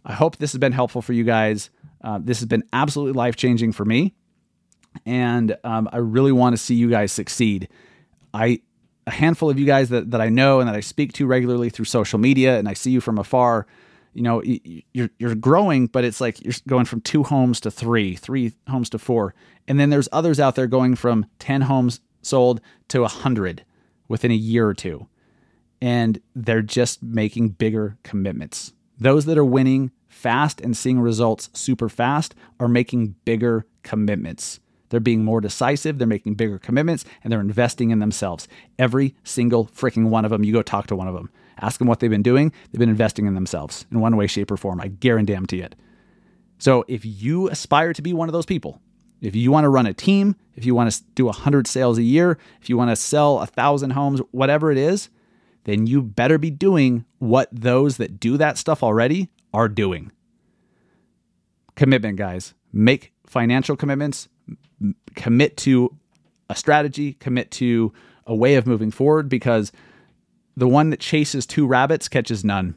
I 0.03 0.11
hope 0.13 0.37
this 0.37 0.51
has 0.51 0.59
been 0.59 0.73
helpful 0.73 1.01
for 1.01 1.13
you 1.13 1.23
guys. 1.23 1.69
Uh, 2.03 2.19
this 2.21 2.39
has 2.39 2.47
been 2.47 2.63
absolutely 2.73 3.13
life 3.13 3.35
changing 3.35 3.71
for 3.71 3.85
me, 3.85 4.13
and 5.05 5.55
um, 5.63 5.89
I 5.91 5.97
really 5.97 6.31
want 6.31 6.53
to 6.53 6.57
see 6.61 6.75
you 6.75 6.89
guys 6.89 7.11
succeed. 7.11 7.69
I 8.33 8.61
a 9.05 9.11
handful 9.11 9.49
of 9.49 9.59
you 9.59 9.65
guys 9.65 9.89
that, 9.89 10.11
that 10.11 10.21
I 10.21 10.29
know 10.29 10.59
and 10.59 10.67
that 10.67 10.75
I 10.75 10.79
speak 10.79 11.13
to 11.13 11.25
regularly 11.25 11.69
through 11.69 11.85
social 11.85 12.19
media, 12.19 12.57
and 12.57 12.67
I 12.67 12.73
see 12.73 12.91
you 12.91 13.01
from 13.01 13.17
afar. 13.17 13.67
You 14.13 14.21
know, 14.21 14.43
you're 14.93 15.09
you're 15.17 15.35
growing, 15.35 15.87
but 15.87 16.03
it's 16.03 16.21
like 16.21 16.43
you're 16.43 16.53
going 16.67 16.85
from 16.85 17.01
two 17.01 17.23
homes 17.23 17.59
to 17.61 17.71
three, 17.71 18.15
three 18.15 18.53
homes 18.67 18.89
to 18.91 18.99
four, 18.99 19.33
and 19.67 19.79
then 19.79 19.89
there's 19.89 20.09
others 20.11 20.39
out 20.39 20.55
there 20.55 20.67
going 20.67 20.95
from 20.95 21.25
ten 21.39 21.61
homes 21.61 21.99
sold 22.21 22.61
to 22.89 23.03
a 23.03 23.07
hundred 23.07 23.65
within 24.07 24.29
a 24.29 24.35
year 24.35 24.67
or 24.67 24.73
two, 24.73 25.07
and 25.81 26.21
they're 26.35 26.61
just 26.61 27.01
making 27.01 27.49
bigger 27.49 27.97
commitments. 28.03 28.73
Those 28.99 29.25
that 29.25 29.37
are 29.37 29.45
winning 29.45 29.91
fast 30.23 30.61
and 30.61 30.75
seeing 30.75 31.01
results 31.01 31.49
super 31.53 31.89
fast 31.89 32.33
are 32.59 32.69
making 32.69 33.13
bigger 33.25 33.67
commitments. 33.83 34.61
They're 34.87 35.01
being 35.01 35.25
more 35.25 35.41
decisive, 35.41 35.97
they're 35.97 36.07
making 36.07 36.35
bigger 36.35 36.57
commitments, 36.57 37.03
and 37.23 37.31
they're 37.31 37.41
investing 37.41 37.91
in 37.91 37.99
themselves. 37.99 38.47
Every 38.79 39.15
single 39.23 39.65
freaking 39.65 40.09
one 40.09 40.23
of 40.23 40.31
them, 40.31 40.43
you 40.43 40.53
go 40.53 40.61
talk 40.61 40.87
to 40.87 40.95
one 40.95 41.09
of 41.09 41.13
them, 41.13 41.29
ask 41.59 41.77
them 41.77 41.87
what 41.87 41.99
they've 41.99 42.09
been 42.09 42.23
doing. 42.23 42.53
They've 42.71 42.79
been 42.79 42.89
investing 42.89 43.25
in 43.25 43.33
themselves 43.33 43.85
in 43.91 43.99
one 43.99 44.15
way, 44.15 44.27
shape, 44.27 44.49
or 44.49 44.57
form. 44.57 44.79
I 44.79 44.87
guarantee 44.87 45.59
it. 45.59 45.75
So 46.57 46.85
if 46.87 47.03
you 47.03 47.49
aspire 47.49 47.91
to 47.91 48.01
be 48.01 48.13
one 48.13 48.29
of 48.29 48.33
those 48.33 48.45
people, 48.45 48.79
if 49.19 49.35
you 49.35 49.51
want 49.51 49.65
to 49.65 49.69
run 49.69 49.87
a 49.87 49.93
team, 49.93 50.37
if 50.55 50.63
you 50.65 50.73
want 50.73 50.91
to 50.91 51.03
do 51.15 51.25
100 51.25 51.67
sales 51.67 51.97
a 51.97 52.03
year, 52.03 52.37
if 52.61 52.69
you 52.69 52.77
want 52.77 52.91
to 52.91 52.95
sell 52.95 53.41
a 53.41 53.45
thousand 53.45 53.89
homes, 53.89 54.21
whatever 54.31 54.71
it 54.71 54.77
is, 54.77 55.09
then 55.65 55.85
you 55.85 56.01
better 56.01 56.37
be 56.37 56.51
doing 56.51 57.03
what 57.19 57.49
those 57.51 57.97
that 57.97 58.21
do 58.21 58.37
that 58.37 58.57
stuff 58.57 58.83
already 58.83 59.29
are 59.53 59.67
doing. 59.67 60.11
Commitment, 61.75 62.17
guys. 62.17 62.53
Make 62.71 63.13
financial 63.25 63.75
commitments, 63.75 64.27
commit 65.15 65.57
to 65.57 65.95
a 66.49 66.55
strategy, 66.55 67.13
commit 67.13 67.51
to 67.51 67.93
a 68.25 68.35
way 68.35 68.55
of 68.55 68.67
moving 68.67 68.91
forward 68.91 69.29
because 69.29 69.71
the 70.55 70.67
one 70.67 70.89
that 70.91 70.99
chases 70.99 71.45
two 71.45 71.65
rabbits 71.65 72.07
catches 72.07 72.43
none. 72.43 72.75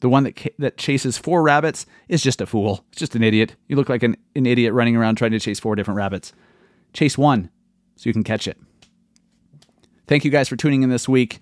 The 0.00 0.08
one 0.08 0.24
that 0.24 0.54
that 0.58 0.78
chases 0.78 1.18
four 1.18 1.42
rabbits 1.42 1.84
is 2.08 2.22
just 2.22 2.40
a 2.40 2.46
fool. 2.46 2.84
It's 2.90 3.00
just 3.00 3.14
an 3.14 3.22
idiot. 3.22 3.56
You 3.68 3.76
look 3.76 3.90
like 3.90 4.02
an, 4.02 4.16
an 4.34 4.46
idiot 4.46 4.72
running 4.72 4.96
around 4.96 5.16
trying 5.16 5.32
to 5.32 5.40
chase 5.40 5.60
four 5.60 5.76
different 5.76 5.98
rabbits. 5.98 6.32
Chase 6.94 7.18
one 7.18 7.50
so 7.96 8.08
you 8.08 8.14
can 8.14 8.24
catch 8.24 8.48
it. 8.48 8.58
Thank 10.06 10.24
you 10.24 10.30
guys 10.30 10.48
for 10.48 10.56
tuning 10.56 10.82
in 10.82 10.88
this 10.90 11.08
week 11.08 11.40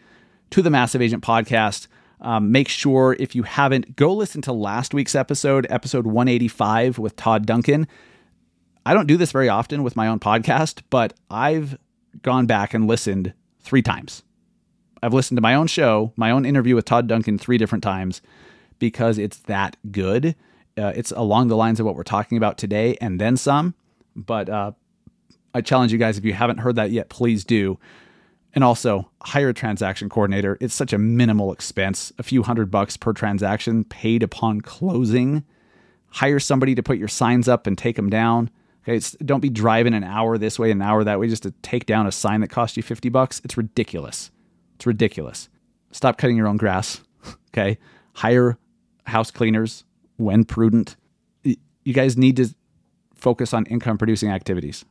to 0.51 0.61
the 0.61 0.71
Massive 0.71 1.01
Agent 1.01 1.23
podcast. 1.23 1.87
Um, 2.21 2.51
make 2.51 2.69
sure 2.69 3.17
if 3.19 3.35
you 3.35 3.45
haven't, 3.45 3.97
go 3.97 4.13
listen 4.13 4.43
to 4.43 4.53
last 4.53 4.93
week's 4.93 5.15
episode, 5.15 5.67
episode 5.71 6.07
185 6.07 6.99
with 6.99 7.17
Todd 7.17 7.47
Duncan. 7.47 7.87
I 8.85 8.95
don't 8.95 9.07
do 9.07 9.17
this 9.17 9.33
very 9.33 9.49
often 9.49 9.83
with 9.83 9.97
my 9.97 10.09
own 10.09 10.19
podcast, 10.19 10.83
but 10.91 11.13
I've 11.31 11.79
gone 12.23 12.47
back 12.47 12.75
and 12.75 12.87
listened 12.87 13.35
three 13.61 13.83
times. 13.83 14.23
I've 15.03 15.15
listened 15.15 15.37
to 15.37 15.43
my 15.43 15.55
own 15.55 15.67
show, 15.67 16.13
my 16.17 16.31
own 16.31 16.45
interview 16.45 16.75
with 16.75 16.85
Todd 16.85 17.07
Duncan 17.07 17.39
three 17.39 17.59
different 17.59 17.85
times 17.85 18.21
because 18.79 19.19
it's 19.19 19.39
that 19.41 19.77
good. 19.91 20.35
Uh, 20.77 20.93
it's 20.95 21.13
along 21.13 21.49
the 21.49 21.57
lines 21.57 21.81
of 21.81 21.87
what 21.87 21.95
we're 21.95 22.03
talking 22.03 22.39
about 22.39 22.59
today 22.59 22.97
and 23.01 23.21
then 23.21 23.37
some. 23.37 23.75
But 24.17 24.49
uh, 24.49 24.73
I 25.55 25.61
challenge 25.61 25.93
you 25.93 25.99
guys, 25.99 26.19
if 26.19 26.25
you 26.25 26.33
haven't 26.33 26.59
heard 26.59 26.77
that 26.77 26.91
yet, 26.91 27.09
please 27.09 27.45
do. 27.45 27.79
And 28.55 28.65
also, 28.65 29.11
hire 29.23 29.51
a 29.51 29.55
transaction 29.55 30.09
coordinator. 30.09 30.57
It's 30.61 30.75
such 30.75 30.93
a 30.93 30.99
minimal 30.99 31.53
expense, 31.53 32.13
a 32.19 32.23
few 32.23 32.43
hundred 32.43 32.71
bucks 32.71 32.97
per 32.97 33.13
transaction 33.13 33.85
paid 33.85 34.23
upon 34.23 34.63
closing. 34.63 35.45
Hire 36.09 36.41
somebody 36.41 36.75
to 36.75 36.83
put 36.83 36.99
your 36.99 37.09
signs 37.09 37.47
up 37.47 37.67
and 37.67 37.77
take 37.77 37.97
them 37.97 38.09
down. 38.09 38.51
Okay, 38.83 38.97
it's, 38.97 39.13
don't 39.13 39.41
be 39.41 39.51
driving 39.51 39.93
an 39.93 40.03
hour 40.03 40.39
this 40.39 40.59
way, 40.59 40.71
an 40.71 40.81
hour 40.81 41.05
that 41.05 41.21
way 41.21 41.29
just 41.29 41.43
to 41.43 41.51
take 41.63 41.85
down 41.85 42.07
a 42.07 42.13
sign 42.13 42.41
that 42.41 42.49
cost 42.49 42.77
you 42.77 42.83
50 42.83 43.11
bucks. 43.11 43.41
It's 43.45 43.57
ridiculous. 43.57 44.31
It's 44.77 44.87
ridiculous. 44.87 45.51
Stop 45.93 46.17
cutting 46.17 46.37
your 46.37 46.49
own 46.49 46.57
grass. 46.57 47.03
Okay, 47.51 47.79
hire 48.13 48.59
house 49.05 49.31
cleaners 49.31 49.85
when 50.19 50.45
prudent. 50.45 50.97
You 51.43 51.95
guys 51.95 52.17
need 52.17 52.37
to 52.37 52.55
focus 53.15 53.55
on 53.55 53.65
income 53.67 53.97
producing 53.97 54.31
activities. 54.31 54.85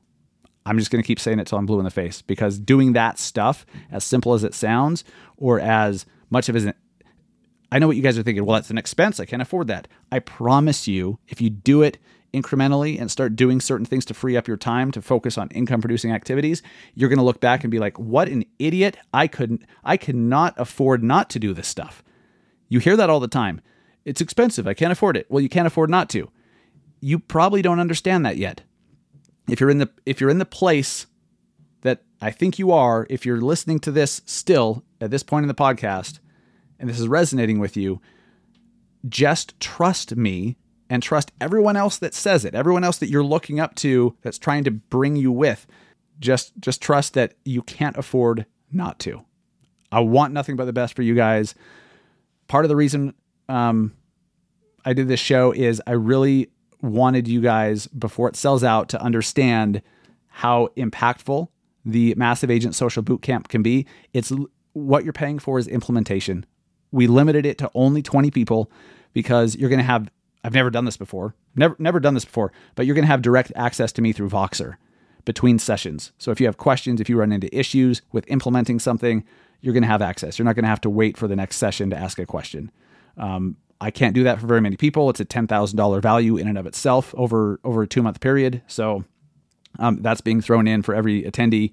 I'm 0.67 0.77
just 0.77 0.91
going 0.91 1.01
to 1.01 1.08
keep 1.08 1.19
saying 1.19 1.39
it 1.39 1.47
till 1.47 1.58
I'm 1.58 1.65
blue 1.65 1.80
in 1.80 1.86
the 1.86 1.91
face 1.91 2.21
because 2.21 2.60
doing 2.60 2.91
that 2.93 3.17
stuff, 3.17 3.65
as 3.89 4.03
simple 4.03 4.34
as 4.34 4.43
it 4.43 4.53
sounds, 4.53 5.06
or 5.38 5.62
as 5.62 6.06
much 6.30 6.49
of 6.49 6.58
it, 6.58 6.75
I 7.71 7.80
know 7.80 7.88
what 7.88 7.95
you 7.95 8.01
guys 8.01 8.17
are 8.17 8.23
thinking. 8.23 8.45
Well, 8.45 8.56
that's 8.56 8.69
an 8.69 8.77
expense. 8.77 9.21
I 9.21 9.25
can't 9.25 9.41
afford 9.41 9.67
that. 9.67 9.88
I 10.12 10.19
promise 10.19 10.86
you, 10.86 11.19
if 11.30 11.39
you 11.39 11.49
do 11.49 11.84
it 11.84 11.97
incrementally 12.34 12.99
and 12.99 13.10
start 13.10 13.38
doing 13.38 13.62
certain 13.62 13.86
things 13.86 14.03
to 14.06 14.13
free 14.13 14.36
up 14.36 14.45
your 14.45 14.58
time 14.58 14.91
to 14.91 15.01
focus 15.01 15.38
on 15.38 15.47
income 15.49 15.80
producing 15.80 16.12
activities, 16.12 16.62
you're 16.95 17.10
going 17.10 17.17
to 17.17 17.23
look 17.23 17.39
back 17.39 17.63
and 17.63 17.71
be 17.71 17.80
like, 17.80 17.97
"What 17.97 18.27
an 18.27 18.43
idiot! 18.60 18.97
I 19.13 19.27
couldn't. 19.27 19.63
I 19.86 19.95
cannot 19.95 20.53
afford 20.58 21.01
not 21.01 21.30
to 21.30 21.39
do 21.39 21.53
this 21.53 21.67
stuff." 21.67 22.03
You 22.67 22.80
hear 22.80 22.97
that 22.97 23.10
all 23.10 23.21
the 23.21 23.30
time. 23.30 23.62
It's 24.03 24.19
expensive. 24.19 24.67
I 24.67 24.73
can't 24.73 24.91
afford 24.91 25.15
it. 25.15 25.27
Well, 25.30 25.41
you 25.41 25.49
can't 25.49 25.67
afford 25.67 25.89
not 25.89 26.10
to. 26.10 26.30
You 26.99 27.19
probably 27.19 27.62
don't 27.62 27.80
understand 27.80 28.25
that 28.25 28.36
yet 28.36 28.63
if 29.49 29.60
you're 29.60 29.69
in 29.69 29.77
the 29.77 29.89
if 30.05 30.19
you're 30.19 30.29
in 30.29 30.39
the 30.39 30.45
place 30.45 31.07
that 31.81 32.03
I 32.21 32.31
think 32.31 32.60
you 32.60 32.71
are, 32.71 33.07
if 33.10 33.25
you're 33.25 33.41
listening 33.41 33.79
to 33.79 33.91
this 33.91 34.21
still 34.25 34.83
at 34.99 35.12
this 35.12 35.23
point 35.23 35.43
in 35.43 35.47
the 35.47 35.53
podcast 35.53 36.19
and 36.79 36.89
this 36.89 36.99
is 36.99 37.07
resonating 37.07 37.60
with 37.60 37.77
you, 37.77 38.01
just 39.07 39.60
trust 39.60 40.15
me 40.15 40.57
and 40.89 41.03
trust 41.03 41.31
everyone 41.39 41.75
else 41.75 41.97
that 41.97 42.13
says 42.13 42.45
it. 42.45 42.55
Everyone 42.55 42.83
else 42.83 42.97
that 42.97 43.10
you're 43.10 43.23
looking 43.23 43.60
up 43.60 43.75
to 43.75 44.15
that's 44.21 44.39
trying 44.39 44.63
to 44.63 44.71
bring 44.71 45.15
you 45.15 45.31
with. 45.31 45.67
Just 46.19 46.53
just 46.60 46.81
trust 46.81 47.13
that 47.13 47.36
you 47.45 47.62
can't 47.62 47.97
afford 47.97 48.45
not 48.71 48.99
to. 48.99 49.23
I 49.91 50.01
want 50.01 50.33
nothing 50.33 50.55
but 50.55 50.65
the 50.65 50.73
best 50.73 50.95
for 50.95 51.03
you 51.03 51.15
guys. 51.15 51.55
Part 52.47 52.65
of 52.65 52.69
the 52.69 52.75
reason 52.75 53.13
um, 53.47 53.93
I 54.83 54.93
did 54.93 55.07
this 55.07 55.19
show 55.19 55.51
is 55.51 55.81
I 55.86 55.91
really 55.91 56.49
wanted 56.81 57.27
you 57.27 57.41
guys 57.41 57.87
before 57.87 58.29
it 58.29 58.35
sells 58.35 58.63
out 58.63 58.89
to 58.89 59.01
understand 59.01 59.81
how 60.27 60.69
impactful 60.77 61.47
the 61.83 62.13
massive 62.15 62.51
agent 62.51 62.75
social 62.75 63.01
bootcamp 63.01 63.47
can 63.47 63.63
be. 63.63 63.85
It's 64.13 64.31
what 64.73 65.03
you're 65.03 65.13
paying 65.13 65.39
for 65.39 65.57
is 65.57 65.67
implementation. 65.67 66.45
We 66.91 67.07
limited 67.07 67.45
it 67.45 67.57
to 67.59 67.71
only 67.73 68.01
20 68.01 68.31
people 68.31 68.71
because 69.13 69.55
you're 69.55 69.69
going 69.69 69.79
to 69.79 69.85
have 69.85 70.09
I've 70.43 70.53
never 70.53 70.69
done 70.69 70.85
this 70.85 70.97
before. 70.97 71.35
Never 71.55 71.75
never 71.79 71.99
done 71.99 72.13
this 72.13 72.25
before, 72.25 72.53
but 72.75 72.85
you're 72.85 72.95
going 72.95 73.03
to 73.03 73.11
have 73.11 73.21
direct 73.21 73.51
access 73.55 73.91
to 73.93 74.01
me 74.01 74.13
through 74.13 74.29
Voxer 74.29 74.75
between 75.25 75.59
sessions. 75.59 76.13
So 76.17 76.31
if 76.31 76.39
you 76.39 76.45
have 76.45 76.57
questions, 76.57 77.01
if 77.01 77.09
you 77.09 77.17
run 77.17 77.33
into 77.33 77.53
issues 77.57 78.01
with 78.13 78.23
implementing 78.29 78.79
something, 78.79 79.25
you're 79.59 79.73
going 79.73 79.83
to 79.83 79.89
have 79.89 80.01
access. 80.01 80.37
You're 80.37 80.45
not 80.45 80.55
going 80.55 80.63
to 80.63 80.69
have 80.69 80.81
to 80.81 80.89
wait 80.89 81.17
for 81.17 81.27
the 81.27 81.35
next 81.35 81.57
session 81.57 81.89
to 81.89 81.97
ask 81.97 82.19
a 82.19 82.25
question. 82.25 82.71
Um, 83.17 83.57
I 83.79 83.91
can't 83.91 84.15
do 84.15 84.23
that 84.23 84.39
for 84.39 84.47
very 84.47 84.61
many 84.61 84.75
people. 84.75 85.09
It's 85.09 85.19
a 85.19 85.25
ten 85.25 85.47
thousand 85.47 85.77
dollar 85.77 86.01
value 86.01 86.37
in 86.37 86.47
and 86.47 86.57
of 86.57 86.65
itself 86.65 87.13
over 87.17 87.59
over 87.63 87.83
a 87.83 87.87
two 87.87 88.01
month 88.01 88.19
period. 88.19 88.61
So 88.67 89.03
um, 89.79 90.01
that's 90.01 90.21
being 90.21 90.41
thrown 90.41 90.67
in 90.67 90.81
for 90.81 90.95
every 90.95 91.23
attendee. 91.23 91.71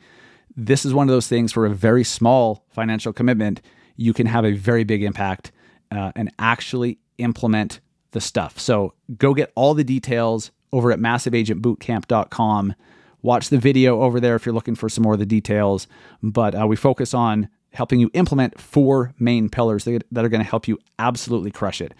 This 0.57 0.85
is 0.85 0.95
one 0.95 1.09
of 1.09 1.13
those 1.13 1.27
things 1.27 1.53
for 1.53 1.67
a 1.67 1.71
very 1.71 2.05
small 2.05 2.65
financial 2.69 3.13
commitment. 3.13 3.61
You 3.97 4.13
can 4.13 4.27
have 4.27 4.45
a 4.45 4.53
very 4.53 4.85
big 4.85 5.03
impact 5.03 5.53
uh, 5.91 6.13
and 6.15 6.31
actually 6.39 6.99
implement 7.19 7.81
the 8.13 8.21
stuff. 8.21 8.59
So 8.59 8.95
go 9.17 9.35
get 9.35 9.53
all 9.55 9.75
the 9.75 9.85
details 9.85 10.51
over 10.73 10.93
at 10.93 10.99
massiveagentbootcamp.com. 10.99 12.75
Watch 13.23 13.49
the 13.49 13.59
video 13.59 14.03
over 14.03 14.21
there 14.21 14.37
if 14.37 14.45
you're 14.45 14.55
looking 14.55 14.75
for 14.75 14.89
some 14.89 15.03
more 15.03 15.15
of 15.15 15.19
the 15.19 15.27
details. 15.27 15.87
But 16.23 16.61
uh, 16.61 16.67
we 16.67 16.77
focus 16.77 17.15
on 17.15 17.49
helping 17.75 18.01
you 18.01 18.11
implement 18.15 18.59
four 18.59 19.13
main 19.19 19.49
pillars 19.49 19.85
that, 19.85 20.05
are 20.17 20.29
going 20.29 20.43
to 20.43 20.49
help 20.49 20.67
you 20.67 20.79
absolutely 20.99 21.51
crush 21.51 21.81
it. 21.81 21.93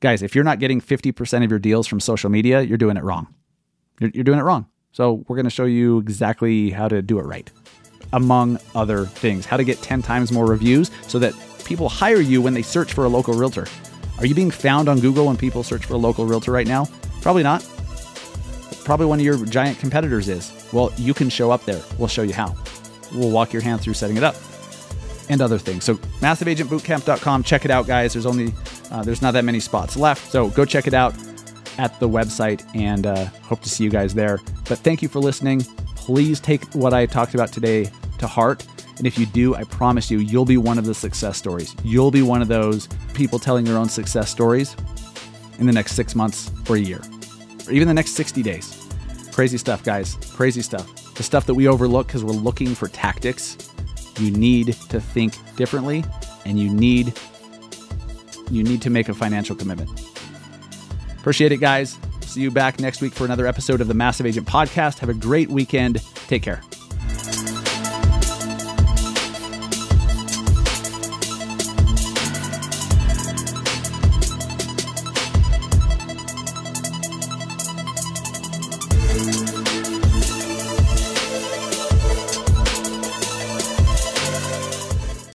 Guys, 0.00 0.22
if 0.22 0.34
you're 0.34 0.44
not 0.44 0.58
getting 0.58 0.80
50% 0.80 1.42
of 1.42 1.50
your 1.50 1.58
deals 1.58 1.86
from 1.86 1.98
social 1.98 2.30
media, 2.30 2.60
you're 2.60 2.78
doing 2.78 2.96
it 2.96 3.02
wrong. 3.02 3.34
You're, 4.00 4.10
you're 4.14 4.24
doing 4.24 4.38
it 4.38 4.42
wrong. 4.42 4.66
So, 4.92 5.24
we're 5.26 5.36
going 5.36 5.44
to 5.44 5.50
show 5.50 5.64
you 5.64 5.98
exactly 5.98 6.70
how 6.70 6.86
to 6.86 7.02
do 7.02 7.18
it 7.18 7.22
right, 7.22 7.50
among 8.12 8.60
other 8.76 9.06
things. 9.06 9.44
How 9.44 9.56
to 9.56 9.64
get 9.64 9.82
10 9.82 10.02
times 10.02 10.30
more 10.30 10.46
reviews 10.46 10.90
so 11.08 11.18
that 11.18 11.34
people 11.64 11.88
hire 11.88 12.20
you 12.20 12.40
when 12.40 12.54
they 12.54 12.62
search 12.62 12.92
for 12.92 13.04
a 13.04 13.08
local 13.08 13.34
realtor. 13.34 13.66
Are 14.18 14.26
you 14.26 14.34
being 14.34 14.52
found 14.52 14.88
on 14.88 15.00
Google 15.00 15.26
when 15.26 15.36
people 15.36 15.64
search 15.64 15.86
for 15.86 15.94
a 15.94 15.98
local 15.98 16.26
realtor 16.26 16.52
right 16.52 16.66
now? 16.66 16.86
Probably 17.22 17.42
not. 17.42 17.66
Probably 18.84 19.06
one 19.06 19.18
of 19.18 19.24
your 19.24 19.44
giant 19.46 19.78
competitors 19.78 20.28
is. 20.28 20.52
Well, 20.72 20.92
you 20.96 21.14
can 21.14 21.28
show 21.28 21.50
up 21.50 21.64
there. 21.64 21.82
We'll 21.98 22.08
show 22.08 22.22
you 22.22 22.34
how. 22.34 22.54
We'll 23.12 23.30
walk 23.30 23.52
your 23.52 23.62
hand 23.62 23.80
through 23.80 23.94
setting 23.94 24.16
it 24.16 24.22
up 24.22 24.36
and 25.28 25.40
other 25.40 25.58
things. 25.58 25.84
So 25.84 25.94
massiveagentbootcamp.com. 25.94 27.42
Check 27.42 27.64
it 27.64 27.70
out, 27.70 27.86
guys. 27.86 28.12
There's 28.12 28.26
only 28.26 28.52
uh, 28.90 29.02
there's 29.02 29.22
not 29.22 29.32
that 29.32 29.44
many 29.44 29.60
spots 29.60 29.96
left, 29.96 30.30
so 30.30 30.48
go 30.50 30.64
check 30.64 30.86
it 30.86 30.94
out. 30.94 31.14
at 31.78 31.98
the 31.98 32.08
website 32.08 32.64
and 32.76 33.04
uh, 33.06 33.24
hope 33.42 33.60
to 33.60 33.68
see 33.68 33.82
you 33.82 33.90
guys 33.90 34.14
there. 34.14 34.38
But 34.68 34.78
thank 34.78 35.02
you 35.02 35.08
for 35.08 35.18
listening. 35.18 35.60
Please 35.96 36.38
take 36.38 36.62
what 36.74 36.94
I 36.94 37.04
talked 37.06 37.34
about 37.34 37.52
today 37.52 37.90
to 38.18 38.26
heart. 38.28 38.64
And 38.96 39.08
if 39.08 39.18
you 39.18 39.26
do, 39.26 39.56
I 39.56 39.64
promise 39.64 40.08
you, 40.08 40.18
you'll 40.18 40.44
be 40.44 40.56
one 40.56 40.78
of 40.78 40.84
the 40.84 40.94
success 40.94 41.36
stories. 41.36 41.74
You'll 41.82 42.12
be 42.12 42.22
one 42.22 42.42
of 42.42 42.46
those 42.48 42.88
people 43.12 43.40
telling 43.40 43.64
their 43.64 43.76
own 43.76 43.88
success 43.88 44.30
stories 44.30 44.76
in 45.58 45.66
the 45.66 45.72
next 45.72 45.92
six 45.92 46.14
months 46.14 46.52
or 46.68 46.76
a 46.76 46.80
year, 46.80 47.00
or 47.66 47.72
even 47.72 47.88
the 47.88 47.94
next 47.94 48.12
60 48.12 48.42
days. 48.42 48.86
Crazy 49.32 49.58
stuff, 49.58 49.82
guys. 49.82 50.16
Crazy 50.32 50.62
stuff. 50.62 51.14
The 51.14 51.24
stuff 51.24 51.44
that 51.46 51.54
we 51.54 51.66
overlook 51.66 52.06
because 52.06 52.22
we're 52.22 52.32
looking 52.34 52.72
for 52.74 52.86
tactics. 52.86 53.73
You 54.18 54.30
need 54.30 54.68
to 54.88 55.00
think 55.00 55.34
differently 55.56 56.04
and 56.44 56.58
you 56.58 56.72
need 56.72 57.12
you 58.50 58.62
need 58.62 58.82
to 58.82 58.90
make 58.90 59.08
a 59.08 59.14
financial 59.14 59.56
commitment. 59.56 59.90
Appreciate 61.18 61.52
it, 61.52 61.56
guys. 61.58 61.98
See 62.20 62.42
you 62.42 62.50
back 62.50 62.78
next 62.78 63.00
week 63.00 63.14
for 63.14 63.24
another 63.24 63.46
episode 63.46 63.80
of 63.80 63.88
the 63.88 63.94
Massive 63.94 64.26
Agent 64.26 64.46
Podcast. 64.46 64.98
Have 64.98 65.08
a 65.08 65.14
great 65.14 65.48
weekend. 65.48 66.02
Take 66.26 66.42
care. 66.42 66.60